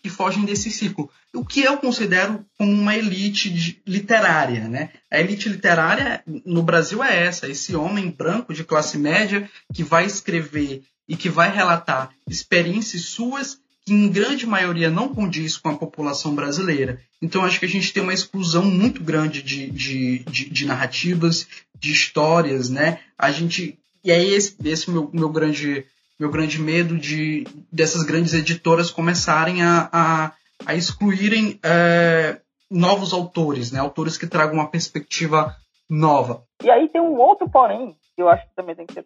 [0.02, 1.10] que fogem desse ciclo.
[1.34, 4.68] O que eu considero como uma elite de, literária.
[4.68, 4.90] Né?
[5.10, 10.04] A elite literária no Brasil é essa: esse homem branco de classe média que vai
[10.04, 15.76] escrever e que vai relatar experiências suas que em grande maioria não condiz com a
[15.76, 17.00] população brasileira.
[17.20, 21.48] Então acho que a gente tem uma exclusão muito grande de, de, de, de narrativas,
[21.76, 23.00] de histórias, né?
[23.18, 25.84] A gente e aí esse, esse meu, meu grande
[26.22, 30.32] meu grande medo de dessas grandes editoras começarem a, a,
[30.64, 33.80] a excluírem é, novos autores, né?
[33.80, 35.56] autores que tragam uma perspectiva
[35.90, 36.44] nova.
[36.62, 39.04] E aí tem um outro porém que eu acho que também tem que ser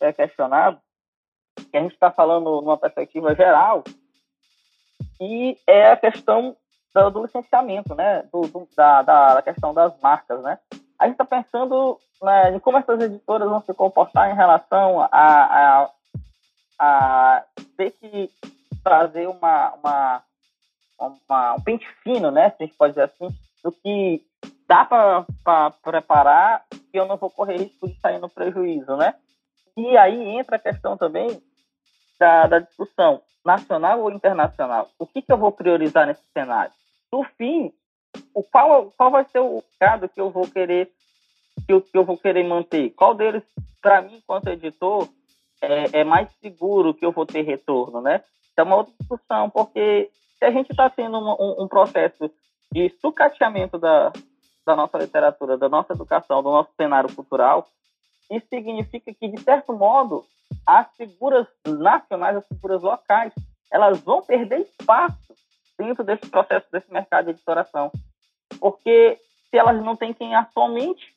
[0.00, 0.78] é, questionado,
[1.68, 3.82] que a gente está falando numa perspectiva geral,
[5.20, 6.56] e é a questão
[6.94, 8.22] do, do licenciamento, né?
[8.32, 10.58] Do, do, da, da, questão das marcas, né?
[10.96, 15.06] A gente está pensando né, em como essas editoras vão se comportar em relação a,
[15.10, 15.90] a,
[16.84, 17.44] a
[17.76, 18.28] ter que
[18.82, 20.22] trazer uma, uma,
[20.98, 22.50] uma, um pente fino, né?
[22.50, 23.28] Se a gente pode dizer assim,
[23.62, 24.20] do que
[24.66, 29.14] dá para preparar e eu não vou correr risco de sair no prejuízo, né?
[29.76, 31.40] E aí entra a questão também
[32.18, 34.90] da, da discussão nacional ou internacional.
[34.98, 36.72] O que, que eu vou priorizar nesse cenário?
[37.12, 37.72] No fim,
[38.34, 40.90] o qual, qual vai ser o mercado que eu vou querer
[41.64, 42.90] que eu, que eu vou querer manter?
[42.90, 43.44] Qual deles,
[43.80, 45.08] para mim, enquanto editor,
[45.62, 48.22] é, é, mais seguro que eu vou ter retorno, né?
[48.56, 52.30] É uma outra discussão, porque se a gente está tendo um, um, um, processo
[52.70, 54.12] de sucateamento da,
[54.66, 57.66] da nossa literatura, da nossa educação, do nosso cenário cultural,
[58.30, 60.24] isso significa que, de certo modo,
[60.66, 63.32] as figuras nacionais, as figuras locais,
[63.70, 65.34] elas vão perder espaço
[65.78, 67.90] dentro desse processo, desse mercado de editoração.
[68.60, 69.18] Porque
[69.50, 71.14] se elas não têm quem atualmente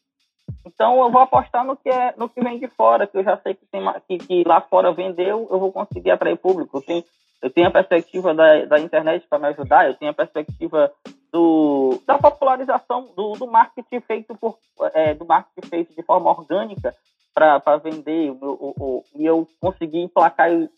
[0.66, 3.38] então eu vou apostar no que é no que vem de fora, que eu já
[3.38, 6.78] sei que, tem, que, que lá fora vendeu, eu vou conseguir atrair público.
[6.78, 7.04] Eu tenho,
[7.42, 10.92] eu tenho a perspectiva da, da internet para me ajudar, eu tenho a perspectiva
[11.32, 14.58] do, da popularização do, do marketing feito por
[14.94, 16.96] é, do marketing feito de forma orgânica
[17.34, 20.70] para vender o, o, o, e eu conseguir emplacar e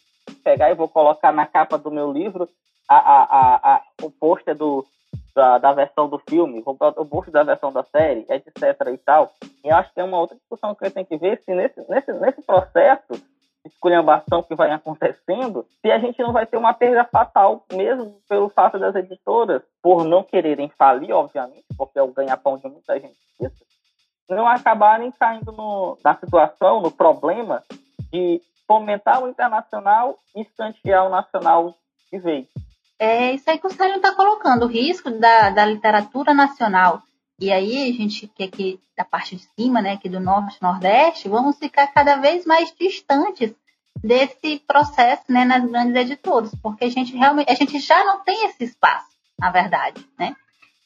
[0.43, 2.49] pegar e vou colocar na capa do meu livro
[2.89, 4.85] a, a, a, a o pôster do
[5.37, 8.57] da, da versão do filme, o bolso da versão da série, etc.
[8.91, 9.31] e tal.
[9.63, 11.79] E acho que tem uma outra discussão que a gente tem que ver se nesse,
[11.87, 13.21] nesse, nesse processo de
[13.71, 18.49] esculhambação que vai acontecendo, se a gente não vai ter uma perda fatal, mesmo pelo
[18.49, 23.15] fato das editoras, por não quererem falir, obviamente, porque é o ganha-pão de muita gente
[23.39, 23.63] isso,
[24.27, 27.61] não acabarem caindo no, na situação, no problema
[28.11, 31.75] de fomentar o internacional e escantear o nacional
[32.11, 32.47] de vez.
[32.99, 37.03] É isso aí que o Sérgio está colocando, o risco da, da literatura nacional.
[37.39, 41.29] E aí a gente que aqui da parte de cima, né, aqui do norte, nordeste,
[41.29, 43.53] vamos ficar cada vez mais distantes
[44.03, 48.47] desse processo, né, nas grandes editoras, porque a gente realmente, a gente já não tem
[48.47, 50.35] esse espaço, na verdade, né?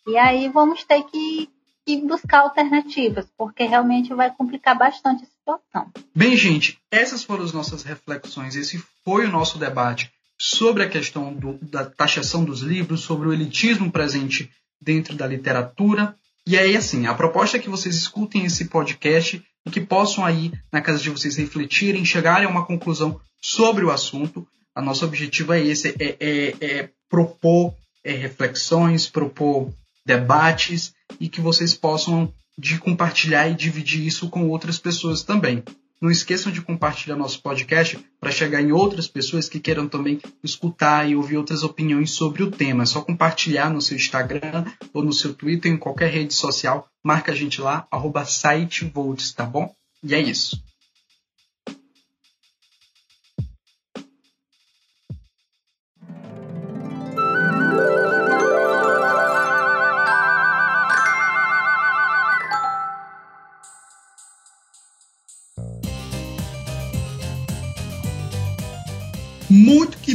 [0.08, 1.50] E aí vamos ter que,
[1.86, 5.92] que buscar alternativas, porque realmente vai complicar bastante a situação.
[6.14, 10.12] Bem, gente, essas foram as nossas reflexões, esse foi o nosso debate
[10.44, 14.50] sobre a questão do, da taxação dos livros, sobre o elitismo presente
[14.82, 16.16] dentro da literatura.
[16.48, 20.52] E aí, assim, a proposta é que vocês escutem esse podcast e que possam aí,
[20.74, 24.48] na casa de vocês, refletirem, chegarem a uma conclusão sobre o assunto.
[24.74, 29.72] A nosso objetivo é esse, é, é, é propor é, reflexões, propor
[30.04, 35.64] debates e que vocês possam de compartilhar e dividir isso com outras pessoas também.
[36.02, 41.08] Não esqueçam de compartilhar nosso podcast para chegar em outras pessoas que queiram também escutar
[41.08, 42.82] e ouvir outras opiniões sobre o tema.
[42.82, 46.88] É só compartilhar no seu Instagram ou no seu Twitter, em qualquer rede social.
[47.04, 49.72] Marca a gente lá, arroba sitevolts, tá bom?
[50.04, 50.60] E é isso.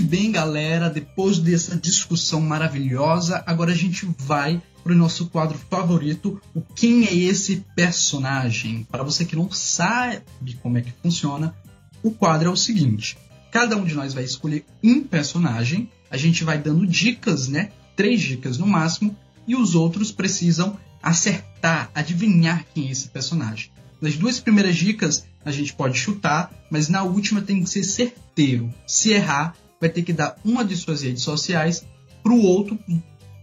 [0.06, 6.40] Bem, galera, depois dessa discussão maravilhosa, agora a gente vai para o nosso quadro favorito,
[6.54, 8.86] o Quem é esse personagem?
[8.90, 11.54] Para você que não sabe como é que funciona,
[12.02, 13.18] o quadro é o seguinte:
[13.50, 17.70] cada um de nós vai escolher um personagem, a gente vai dando dicas, né?
[17.96, 23.70] Três dicas no máximo, e os outros precisam acertar, adivinhar quem é esse personagem.
[24.00, 28.68] Nas duas primeiras dicas a gente pode chutar, mas na última tem que ser certeiro.
[28.84, 31.86] Se errar, vai ter que dar uma de suas redes sociais
[32.20, 32.76] para o outro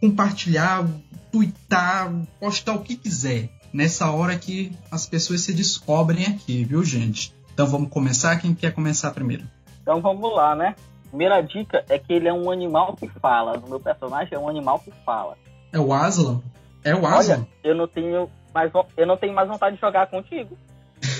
[0.01, 0.85] compartilhar,
[1.31, 3.49] twittar, postar o que quiser.
[3.71, 7.33] Nessa hora que as pessoas se descobrem aqui, viu, gente?
[7.53, 8.37] Então vamos começar?
[8.37, 9.45] Quem quer começar primeiro?
[9.81, 10.75] Então vamos lá, né?
[11.07, 13.57] Primeira dica é que ele é um animal que fala.
[13.57, 15.37] No meu personagem é um animal que fala.
[15.71, 16.41] É o Aslan?
[16.83, 17.35] É o Aslan?
[17.35, 20.57] Olha, eu não tenho mais, eu não tenho mais vontade de jogar contigo.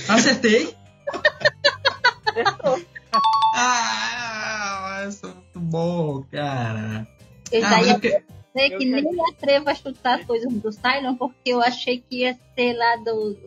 [0.07, 0.75] Acertei?
[2.27, 2.81] Acertou.
[3.55, 7.07] ah, isso é muito bom, cara.
[7.51, 8.23] Eu Ah, já mas ia é porque-
[8.55, 12.37] dizer que nem me atrevo a chutar coisas do Cylon, porque eu achei que ia
[12.55, 13.37] ser lá do.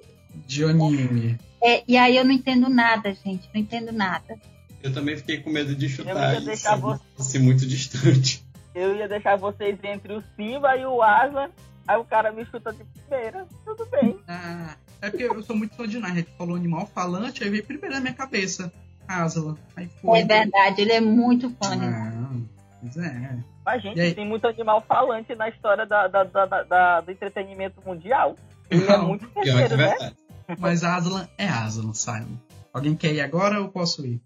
[0.47, 1.39] De anime.
[1.63, 3.49] É, e aí eu não entendo nada, gente.
[3.55, 4.39] Não entendo nada.
[4.83, 8.45] Eu também fiquei com medo de Eu chutar ia isso, deixar você- muito distante.
[8.75, 11.49] Eu ia deixar vocês entre o Simba e o Aslan.
[11.87, 13.47] Aí o cara me chuta de primeira.
[13.64, 14.18] Tudo bem.
[14.26, 16.26] Ah, é porque eu sou muito fã de Narnia.
[16.37, 18.72] Falou animal falante, aí veio primeiro na minha cabeça.
[19.09, 19.57] Aslan.
[19.76, 20.18] Aí foi.
[20.20, 21.76] É verdade, ele é muito fã.
[21.76, 22.12] né?
[22.12, 22.37] Ah,
[22.80, 23.39] pois é.
[23.64, 24.14] Mas, gente, aí?
[24.14, 28.37] tem muito animal falante na história da, da- da- da- da- do entretenimento mundial.
[28.70, 29.89] Ele é Não, muito é terceiro, né?
[29.89, 30.16] verdade.
[30.59, 32.37] Mas Aslan é Aslan, Simon.
[32.72, 34.20] Alguém quer ir agora ou posso ir?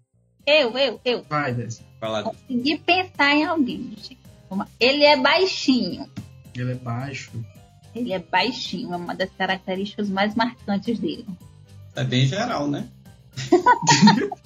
[0.45, 1.23] Eu, eu, eu.
[1.29, 1.83] Vai, Desi.
[2.23, 3.95] Consegui pensar em alguém.
[4.79, 6.09] Ele é baixinho.
[6.55, 7.31] Ele é baixo.
[7.93, 11.25] Ele é baixinho, é uma das características mais marcantes dele.
[11.95, 12.87] é bem geral, né?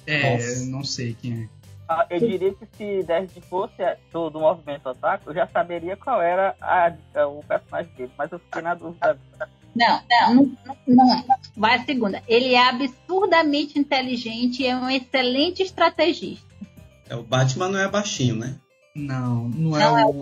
[0.06, 0.66] É, Nossa.
[0.66, 1.48] não sei quem é.
[1.88, 3.74] Ah, Eu diria que se Dez fosse
[4.12, 8.10] do, do movimento Otaku, eu já saberia qual era a- a- o personagem dele.
[8.18, 9.18] Mas eu fiquei na dúvida.
[9.74, 10.34] Não, não,
[10.66, 11.24] não, não é.
[11.56, 12.22] Vai a segunda.
[12.26, 16.44] Ele é absurdamente inteligente e é um excelente estrategista.
[17.08, 18.56] É, o Batman não é baixinho, né?
[18.96, 20.20] Não, não é Não é o.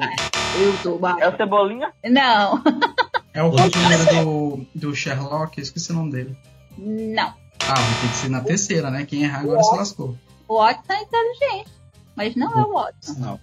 [0.61, 1.37] Eu tô É o baixo.
[1.37, 1.93] Cebolinha?
[2.05, 2.63] Não,
[3.33, 4.25] É o cozinheiro
[4.75, 6.37] do, do Sherlock, eu esqueci o nome dele.
[6.79, 7.33] não.
[7.67, 9.07] Ah, vai ter que ser na terceira, né?
[9.07, 10.19] Quem errar agora se lascou.
[10.47, 11.71] O Watson é inteligente,
[12.15, 13.15] mas não é o Watson.
[13.19, 13.41] Não.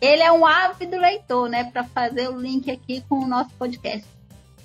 [0.00, 1.64] Ele é um ávido leitor, né?
[1.64, 4.06] Pra fazer o link aqui com o nosso podcast.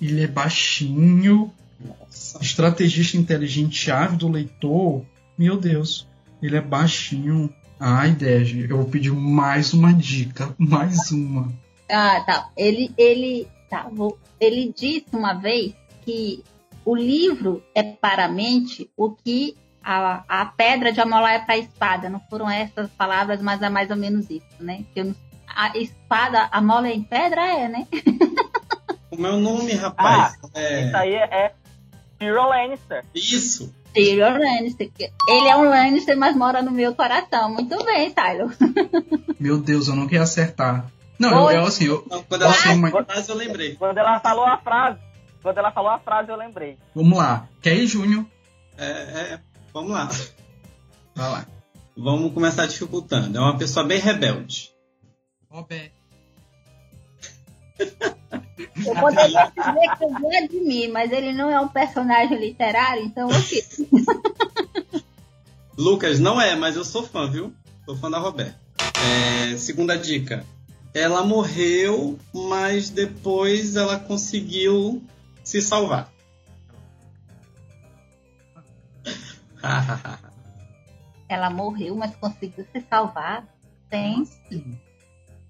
[0.01, 2.37] Ele é baixinho, Nossa.
[2.41, 5.03] estrategista inteligente, ávido leitor.
[5.37, 6.07] Meu Deus,
[6.41, 7.53] ele é baixinho.
[7.85, 10.55] Ai, Dege, eu vou pedir mais uma dica.
[10.57, 11.51] Mais uma.
[11.91, 12.49] Ah, tá.
[12.55, 15.73] Ele, ele, tá, vou, ele disse uma vez
[16.05, 16.41] que
[16.85, 21.55] o livro é para a mente o que a, a pedra de amolar é para
[21.55, 22.07] a espada.
[22.07, 24.85] Não foram essas palavras, mas é mais ou menos isso, né?
[24.93, 25.13] Que eu
[25.45, 27.85] a espada amola em pedra é, né?
[29.11, 30.35] O nome, rapaz?
[30.55, 30.85] é...
[30.85, 31.53] Isso aí é, é
[32.17, 33.05] Tyrion Lannister.
[33.13, 33.75] Isso!
[33.93, 34.91] Tyrion Lannister.
[34.91, 37.53] que- Ele é um Lannister, mas mora no meu coração.
[37.53, 38.47] Muito bem, Tyler.
[39.39, 40.89] Meu Deus, eu não queria acertar.
[41.19, 41.55] Não, eu, Oi.
[41.57, 43.75] eu assim, eu, Não, quando ela Nossa, falou mas- a frase, eu lembrei.
[43.75, 44.99] Quando ela falou a frase,
[45.41, 46.77] quando ela falou a frase, eu lembrei.
[46.95, 47.47] vamos lá.
[47.61, 48.25] Quer ir, Júnior?
[48.77, 49.39] É, é,
[49.73, 50.09] vamos lá.
[51.15, 51.45] Vai lá.
[51.95, 53.37] Vamos começar dificultando.
[53.37, 54.71] É uma pessoa bem rebelde.
[55.49, 55.93] Roberto.
[58.57, 63.03] Eu poderia dizer que eu gosto de mim, mas ele não é um personagem literário,
[63.03, 63.81] então eu fiz.
[65.77, 67.53] Lucas, não é, mas eu sou fã, viu?
[67.85, 68.59] Sou fã da Roberta.
[69.51, 70.45] É, segunda dica.
[70.93, 75.03] Ela morreu, mas depois ela conseguiu
[75.43, 76.13] se salvar.
[81.27, 83.47] Ela morreu, mas conseguiu se salvar.
[83.89, 84.23] Tem.
[84.25, 84.77] Sim.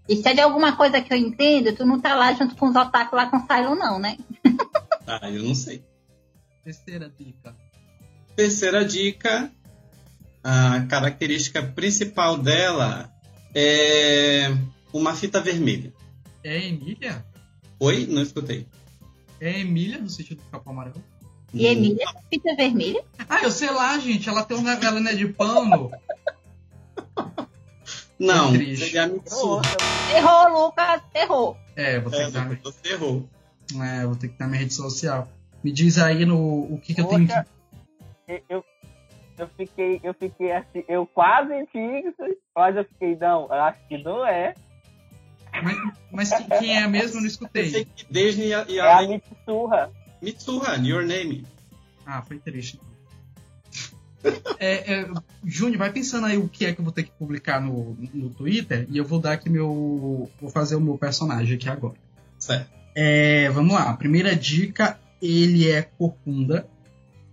[0.07, 2.67] E se é de alguma coisa que eu entendo, tu não tá lá junto com
[2.67, 4.17] os otaku lá com o Cylon, não, né?
[5.07, 5.83] ah, eu não sei.
[6.63, 7.55] Terceira dica.
[8.35, 9.51] Terceira dica.
[10.43, 13.09] A característica principal dela
[13.55, 14.53] é
[14.91, 15.93] uma fita vermelha.
[16.43, 17.25] É Emília?
[17.79, 18.05] Oi?
[18.07, 18.67] Não escutei.
[19.39, 21.01] É Emília no sentido do capão amarelo?
[21.53, 23.03] E Emília, fita vermelha.
[23.29, 24.27] Ah, eu sei lá, gente.
[24.27, 25.91] Ela tem um ela não é de pano.
[28.19, 29.61] Não, a Mitsu.
[30.15, 31.57] Errou, Lucas, errou.
[31.75, 32.49] É, vou ter É, que dar.
[32.61, 33.29] você errou.
[33.81, 35.27] É, vou ter que dar minha rede social.
[35.63, 36.37] Me diz aí no
[36.73, 37.33] o que, que eu tenho que.
[37.33, 37.45] Poxa,
[38.49, 38.63] eu,
[39.37, 42.13] eu, fiquei, eu fiquei assim, eu quase disse,
[42.55, 44.53] mas eu fiquei, não, eu acho que não é.
[45.63, 45.77] Mas,
[46.11, 47.85] mas que- quem é mesmo eu não Eu sei escutei.
[47.85, 49.91] que Disney e a, e É a a Mitsurra.
[50.21, 51.45] Mitsuha, Your Name.
[52.05, 52.79] Ah, foi triste.
[54.59, 55.09] É, é,
[55.43, 58.29] Júnior, vai pensando aí o que é que eu vou ter que publicar no, no
[58.29, 60.29] Twitter e eu vou dar aqui meu.
[60.39, 61.95] Vou fazer o meu personagem aqui agora.
[62.39, 62.69] Certo.
[62.95, 63.89] É, vamos lá.
[63.89, 66.67] A primeira dica: ele é corcunda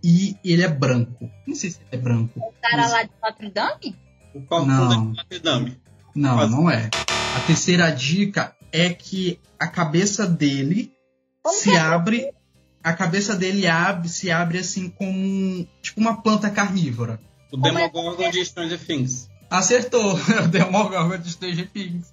[0.02, 1.30] e ele é branco.
[1.46, 2.40] Não sei se ele é branco.
[2.40, 3.96] O cara lá de Notre Dame?
[4.34, 4.88] O Não.
[4.88, 5.78] de Notre Dame?
[6.14, 6.52] Não, Quase.
[6.52, 6.90] não é.
[7.36, 10.92] A terceira dica é que a cabeça dele
[11.42, 11.78] Como se é?
[11.78, 12.32] abre.
[12.82, 17.20] A cabeça dele abre, se abre assim como um, tipo uma planta carnívora.
[17.52, 19.28] O Como é- Demogorgon de Stranger Things.
[19.50, 20.14] Acertou!
[20.44, 22.12] O Demogorgon de Stranger Things.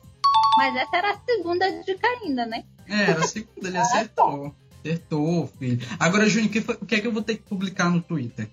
[0.57, 2.63] Mas essa era a segunda dica ainda, né?
[2.88, 4.55] É, era a segunda, ele acertou.
[4.84, 5.80] Acertou, filho.
[5.99, 8.01] Agora, Júnior, o que, foi- o que é que eu vou ter que publicar no
[8.01, 8.49] Twitter?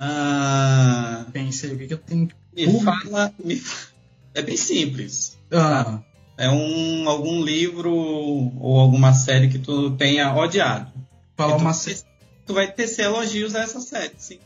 [0.00, 2.34] Ah, Pense aí, o que, que eu tenho que.
[2.54, 2.84] me Público.
[2.84, 3.32] fala.
[3.42, 3.88] me fa-
[4.34, 5.38] É bem simples.
[5.52, 6.00] Ah,
[6.36, 10.92] É um algum livro ou alguma série que tu tenha odiado.
[11.36, 11.96] Falar tu, uma vai série.
[11.96, 12.06] ter-
[12.46, 14.38] tu vai tecer elogios a essa série, sim.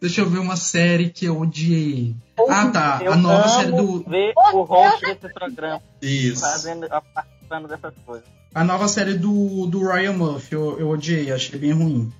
[0.00, 2.16] Deixa eu ver uma série que eu odiei.
[2.48, 2.96] Ah, tá.
[3.06, 4.02] A nova amo série do.
[4.08, 6.40] ver o host desse programa Isso.
[6.40, 8.26] fazendo, participando dessas coisas.
[8.54, 12.10] A nova série do, do Ryan Murphy, eu, eu odiei, achei bem ruim.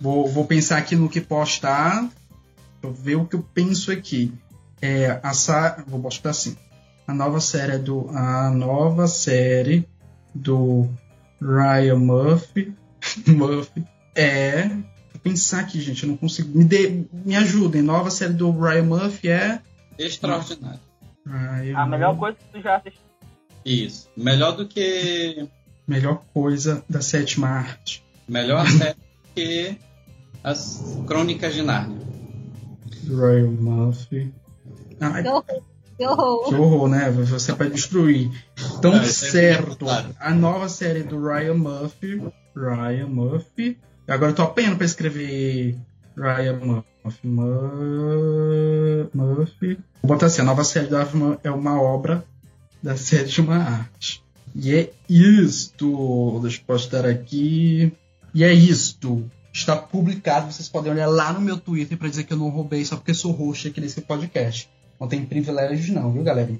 [0.00, 2.02] Vou, vou pensar aqui no que postar.
[2.02, 2.12] Deixa
[2.84, 4.32] eu ver o que eu penso aqui.
[4.80, 5.82] É, a sa...
[5.88, 6.56] Vou postar assim.
[7.04, 8.08] A nova série do.
[8.10, 9.88] A nova série
[10.32, 10.88] do
[11.40, 12.74] Ryan Murphy.
[13.26, 13.84] Murphy
[14.14, 14.68] é.
[14.68, 16.02] Vou pensar aqui, gente.
[16.02, 16.56] Eu não consigo.
[16.56, 17.82] Me, dê, me ajudem.
[17.82, 19.60] Nova série do Ryan Murphy é.
[19.98, 20.80] Extraordinário.
[21.26, 22.20] Ryan A melhor Murphy.
[22.20, 23.02] coisa que tu já assistiu.
[23.64, 24.08] Isso.
[24.16, 25.48] Melhor do que.
[25.86, 28.04] Melhor coisa da sétima arte.
[28.28, 28.96] Melhor série
[29.34, 29.76] que
[30.44, 31.98] as Crônicas de Nárnia.
[33.06, 34.32] Ryan Murphy.
[35.00, 35.22] Ai,
[35.98, 36.48] Que horror.
[36.48, 36.88] Que horror.
[36.88, 37.10] Né?
[37.10, 38.30] Você vai destruir.
[38.78, 39.84] Então, É, certo.
[40.20, 42.22] A nova série do Ryan Murphy.
[42.56, 43.76] Ryan Murphy.
[44.06, 45.76] Agora eu tô apanhando pra escrever
[46.16, 46.88] Ryan Murphy.
[47.28, 49.78] Mur- Murphy.
[50.02, 51.06] Vou botar assim: a nova série da
[51.42, 52.24] é uma obra
[52.82, 54.22] da sétima arte.
[54.54, 56.38] E é isto.
[56.42, 57.92] Deixa eu postar aqui.
[58.34, 59.28] E é isto.
[59.52, 60.52] Está publicado.
[60.52, 63.14] Vocês podem olhar lá no meu Twitter pra dizer que eu não roubei só porque
[63.14, 64.68] sou host aqui nesse podcast.
[65.00, 66.52] Não tem privilégios não, viu, galera?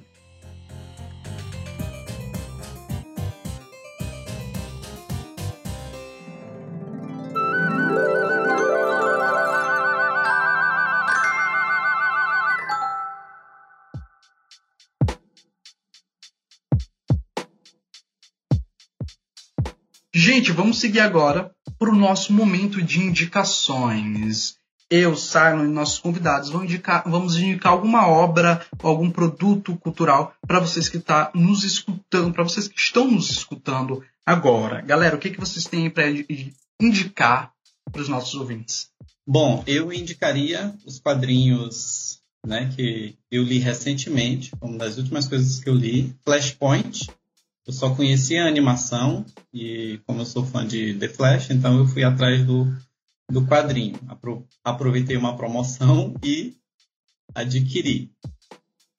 [20.15, 24.57] Gente, vamos seguir agora para o nosso momento de indicações.
[24.91, 30.89] Eu, Simon e nossos convidados indicar, vamos indicar alguma obra, algum produto cultural para vocês
[30.89, 34.81] que estão nos escutando, para vocês que estão nos escutando agora.
[34.81, 36.05] Galera, o que, que vocês têm para
[36.81, 37.53] indicar
[37.93, 38.91] para os nossos ouvintes?
[39.27, 45.69] Bom, eu indicaria os quadrinhos né, que eu li recentemente, uma das últimas coisas que
[45.69, 47.11] eu li, Flashpoint.
[47.67, 51.87] Eu só conhecia a animação e como eu sou fã de The Flash, então eu
[51.87, 52.67] fui atrás do,
[53.31, 53.99] do quadrinho.
[54.09, 56.57] Apro aproveitei uma promoção e
[57.35, 58.13] adquiri.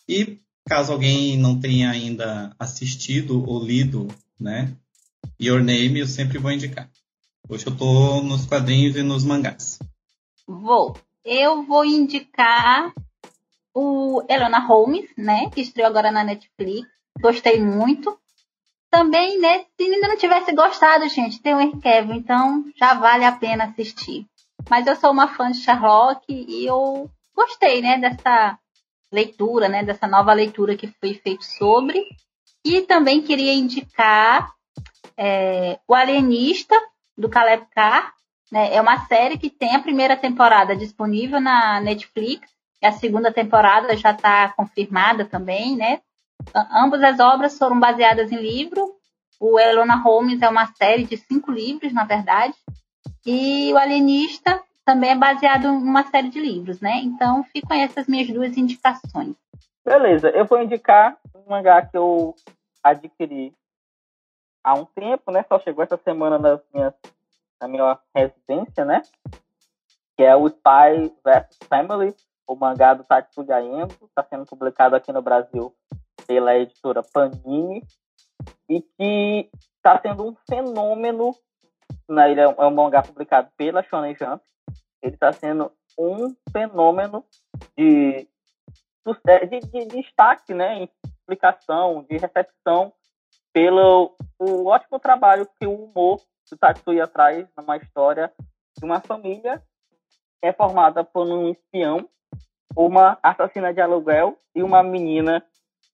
[0.08, 4.08] E caso alguém não tenha ainda assistido ou lido,
[4.40, 4.76] né,
[5.42, 6.90] Your Name, eu sempre vou indicar.
[7.48, 9.80] Hoje eu tô nos quadrinhos e nos mangás.
[10.46, 10.98] Vou.
[11.24, 12.94] Eu vou indicar
[13.74, 15.50] o Elona Holmes, né?
[15.50, 16.88] Que estreou agora na Netflix.
[17.22, 18.18] Gostei muito.
[18.92, 19.66] Também, né?
[19.78, 23.66] Se ainda não tivesse gostado, gente, tem o Henry Cavill, então já vale a pena
[23.66, 24.26] assistir.
[24.70, 27.98] Mas eu sou uma fã de Sherlock e eu gostei, né?
[27.98, 28.58] Dessa
[29.12, 29.84] leitura, né?
[29.84, 32.04] Dessa nova leitura que foi feita sobre.
[32.66, 34.54] E também queria indicar
[35.16, 36.76] é, o Alienista,
[37.18, 38.14] do Caleb Carr,
[38.52, 38.74] né?
[38.74, 42.50] É uma série que tem a primeira temporada disponível na Netflix
[42.82, 46.02] e a segunda temporada já está confirmada também, né?
[46.54, 48.96] Ambas as obras foram baseadas em livro.
[49.40, 52.56] O Elona Holmes é uma série de cinco livros, na verdade.
[53.26, 57.00] E o Alienista também é baseado em uma série de livros, né?
[57.04, 59.36] Então ficam essas minhas duas indicações.
[59.86, 62.36] Beleza, eu vou indicar um mangá que eu
[62.84, 63.54] adquiri
[64.64, 65.46] há um tempo, né?
[65.48, 66.94] Só chegou essa semana nas minhas,
[67.62, 69.02] na minha residência, né?
[70.18, 73.96] Que é o Spy vs Family, o mangá do Tatsuya Endo.
[74.04, 75.74] Está sendo publicado aqui no Brasil
[76.30, 77.84] pela editora Panini.
[78.70, 81.36] E que está sendo um fenômeno.
[82.08, 82.32] Né?
[82.32, 84.44] Ele é um, é um mangá publicado pela Shonen Jump.
[85.02, 87.26] Ele está sendo um fenômeno
[87.76, 88.28] de
[89.26, 92.94] de, de, de destaque, né, em explicação, de recepção,
[93.52, 98.32] pelo o ótimo trabalho que o humor do Tatsuya traz numa história
[98.78, 99.64] de uma família
[100.44, 102.08] é formada por um espião,
[102.76, 105.44] uma assassina de aluguel e uma menina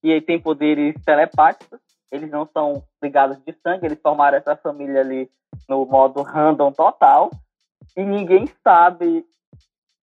[0.06, 1.80] que tem poderes telepáticos.
[2.12, 5.30] Eles não são ligados de sangue, eles formaram essa família ali
[5.68, 7.32] no modo random total.
[7.98, 9.26] E ninguém sabe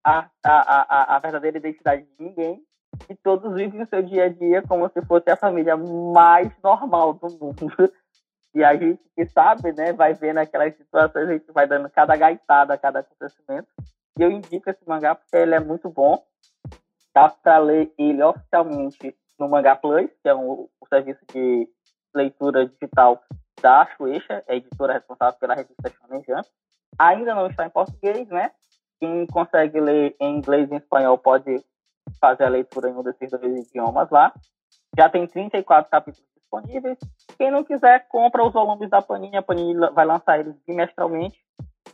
[0.04, 2.60] a, a, a, a verdadeira identidade de ninguém.
[3.08, 7.14] E todos vivem o seu dia a dia como se fosse a família mais normal
[7.14, 7.72] do mundo.
[8.54, 12.14] E a gente que sabe, né, vai vendo aquelas situações, a gente vai dando cada
[12.14, 13.66] gaitada, cada acontecimento.
[14.18, 16.22] E eu indico esse mangá porque ele é muito bom.
[17.14, 21.68] Dá para ler ele oficialmente no Manga Plus, que é um, um serviço de
[22.14, 23.22] leitura digital
[23.60, 26.48] da Shueisha, é editora responsável pela revista Shonen Jump.
[26.98, 28.50] Ainda não está em português, né?
[29.00, 31.64] Quem consegue ler em inglês e em espanhol pode
[32.20, 34.32] fazer a leitura em um desses dois idiomas lá.
[34.96, 36.98] Já tem 34 capítulos disponíveis.
[37.38, 39.36] Quem não quiser, compra os volumes da Panini.
[39.36, 41.38] A Panini vai lançar eles bimestralmente.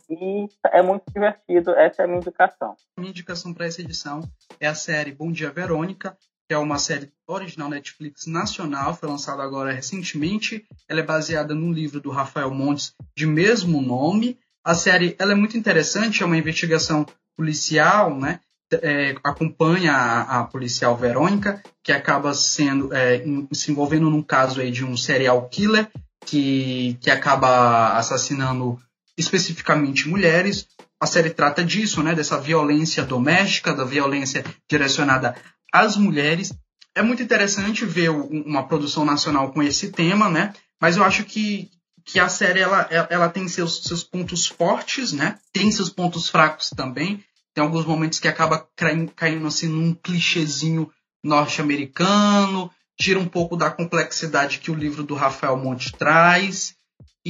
[0.09, 1.71] E é muito divertido.
[1.71, 2.75] Essa é a minha indicação.
[2.97, 4.21] Minha indicação para essa edição
[4.59, 6.17] é a série Bom Dia Verônica,
[6.49, 10.65] que é uma série original Netflix nacional, foi lançada agora recentemente.
[10.87, 14.35] Ela é baseada no livro do Rafael Montes de mesmo nome.
[14.65, 17.05] A série ela é muito interessante, é uma investigação
[17.37, 18.39] policial, né?
[18.81, 24.59] É, acompanha a, a, policial Verônica, que acaba sendo é, em, se envolvendo num caso
[24.59, 25.87] aí de um serial killer
[26.25, 28.79] que, que acaba assassinando
[29.15, 30.67] especificamente mulheres.
[30.99, 32.15] A série trata disso, né?
[32.15, 35.35] Dessa violência doméstica, da violência direcionada
[35.73, 36.53] às mulheres.
[36.95, 40.53] É muito interessante ver uma produção nacional com esse tema, né?
[40.81, 41.69] Mas eu acho que,
[42.05, 45.37] que a série ela, ela tem seus, seus pontos fortes, né?
[45.53, 47.23] Tem seus pontos fracos também.
[47.53, 50.89] Tem alguns momentos que acaba caindo, caindo assim num clichêzinho
[51.23, 56.75] norte-americano, tira um pouco da complexidade que o livro do Rafael Monte traz.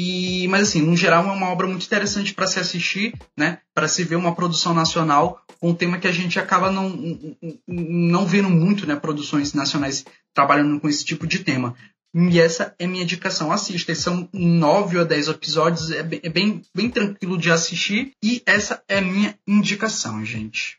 [0.02, 3.60] E, mas assim, no geral é uma obra muito interessante para se assistir, né?
[3.76, 6.98] Para se ver uma produção nacional com um tema que a gente acaba não,
[7.68, 8.96] não vendo muito, né?
[8.96, 11.76] Produções nacionais trabalhando com esse tipo de tema.
[12.16, 13.52] E essa é minha indicação.
[13.52, 13.94] Assista.
[13.94, 15.92] São nove ou dez episódios.
[15.92, 18.14] É bem, é bem, bem tranquilo de assistir.
[18.24, 20.79] E essa é minha indicação, gente.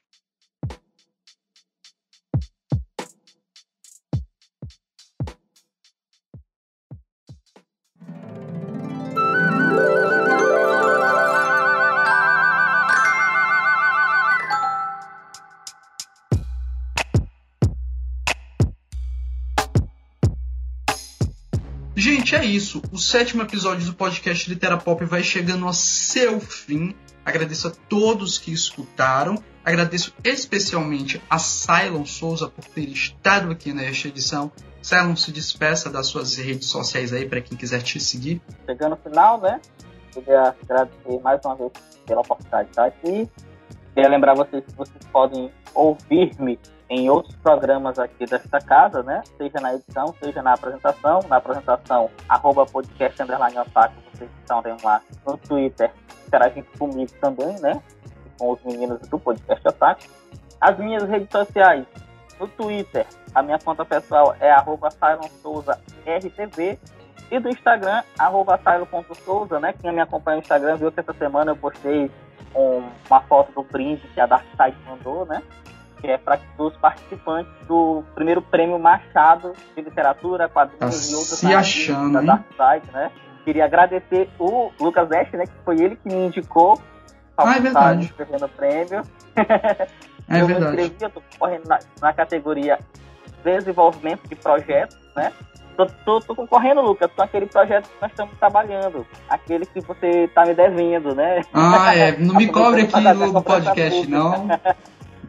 [22.50, 22.82] Isso.
[22.92, 26.94] O sétimo episódio do podcast Litera Pop vai chegando ao seu fim.
[27.24, 29.42] Agradeço a todos que escutaram.
[29.64, 34.50] Agradeço especialmente a Cylon Souza por ter estado aqui nesta edição.
[34.82, 38.42] Cylon, se despeça das suas redes sociais aí para quem quiser te seguir.
[38.66, 39.60] Chegando no final, né?
[40.12, 41.70] Queria agradecer mais uma vez
[42.04, 43.30] pela oportunidade de estar aqui.
[44.00, 49.20] Queria lembrar vocês que vocês podem ouvir-me em outros programas aqui desta casa, né?
[49.36, 51.20] Seja na edição, seja na apresentação.
[51.28, 55.92] Na apresentação, arroba podcast underline otaku, vocês estão lá no Twitter,
[56.26, 57.78] interagindo comigo também, né?
[58.38, 60.00] Com os meninos do podcast otaku.
[60.62, 61.84] As minhas redes sociais,
[62.40, 64.88] no Twitter, a minha conta pessoal é arroba
[66.06, 66.78] RTV
[67.30, 69.74] e do Instagram, arroba silo.souza, né?
[69.74, 72.10] Quem me acompanha no Instagram viu que essa semana eu postei
[72.54, 75.42] um, uma foto do brinde que a Dark Side mandou, né?
[76.00, 81.38] que é para os participantes do primeiro prêmio Machado de Literatura, Quadrinhos tá e outras
[81.38, 83.10] se achando, da Dark Side, né?
[83.44, 85.44] Queria agradecer o Lucas Veste, né?
[85.44, 86.80] Que foi ele que me indicou
[87.36, 88.04] ah, é verdade.
[88.04, 89.02] escrevendo o prêmio.
[90.28, 90.76] É eu verdade.
[90.76, 92.78] me inscrevi, eu tô correndo na, na, categoria
[93.42, 95.32] Desenvolvimento de Projetos, né?
[95.86, 99.06] Tô, tô, tô, concorrendo, Lucas, com aquele projeto que nós estamos trabalhando.
[99.28, 101.42] Aquele que você tá me devendo, né?
[101.52, 102.16] Ah, é.
[102.18, 104.48] Não me cobre aqui no podcast, não.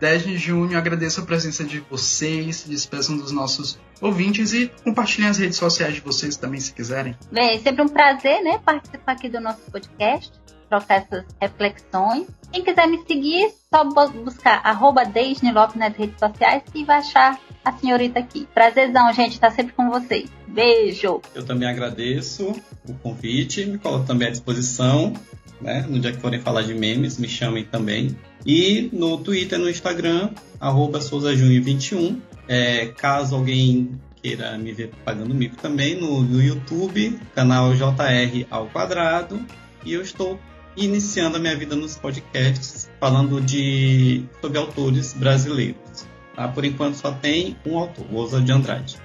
[0.01, 0.75] 10 de junho.
[0.77, 6.01] Agradeço a presença de vocês, despeçam dos nossos ouvintes e compartilhem as redes sociais de
[6.01, 7.15] vocês também, se quiserem.
[7.31, 10.31] Bem, é sempre um prazer, né, participar aqui do nosso podcast,
[10.72, 12.28] trocar essas reflexões.
[12.49, 17.74] Quem quiser me seguir, só buscar arroba Lopes nas redes sociais e vai achar a
[17.74, 18.47] senhorita aqui.
[18.53, 20.30] Prazerzão, gente, tá sempre com vocês.
[20.47, 21.22] Beijo!
[21.36, 22.55] Eu também agradeço
[22.88, 25.13] o convite, me coloco também à disposição.
[25.59, 25.86] Né?
[25.88, 28.17] No dia que forem falar de memes, me chamem também.
[28.45, 32.17] E no Twitter no Instagram, arroba SouzaJunho21.
[32.47, 38.67] É, caso alguém queira me ver pagando mico também, no, no YouTube, canal JR ao
[38.67, 39.39] quadrado.
[39.86, 40.39] E eu estou
[40.76, 46.07] iniciando a minha vida nos podcasts falando de sobre autores brasileiros.
[46.36, 46.47] Tá?
[46.47, 48.97] Por enquanto só tem um autor, Osa de Andrade.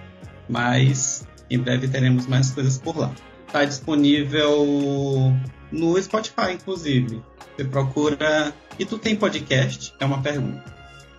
[0.48, 3.12] Mas em breve teremos mais coisas por lá.
[3.46, 5.34] Está disponível
[5.72, 7.22] no Spotify, inclusive.
[7.56, 8.52] Você procura.
[8.78, 9.94] E tu tem podcast?
[9.98, 10.64] É uma pergunta.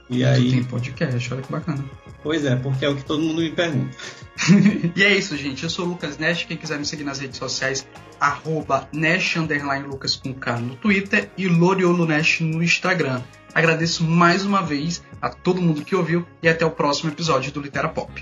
[0.10, 0.52] E aí.
[0.52, 1.84] Tem podcast, olha que bacana.
[2.28, 3.96] Pois é, porque é o que todo mundo me pergunta.
[4.94, 5.64] e é isso, gente.
[5.64, 6.44] Eu sou o Lucas Nash.
[6.44, 7.88] Quem quiser me seguir nas redes sociais,
[8.20, 9.38] arroba Nash
[9.88, 13.22] Lucas com K no Twitter e Loriolo Nash no Instagram.
[13.54, 17.62] Agradeço mais uma vez a todo mundo que ouviu e até o próximo episódio do
[17.62, 18.22] Litera Pop.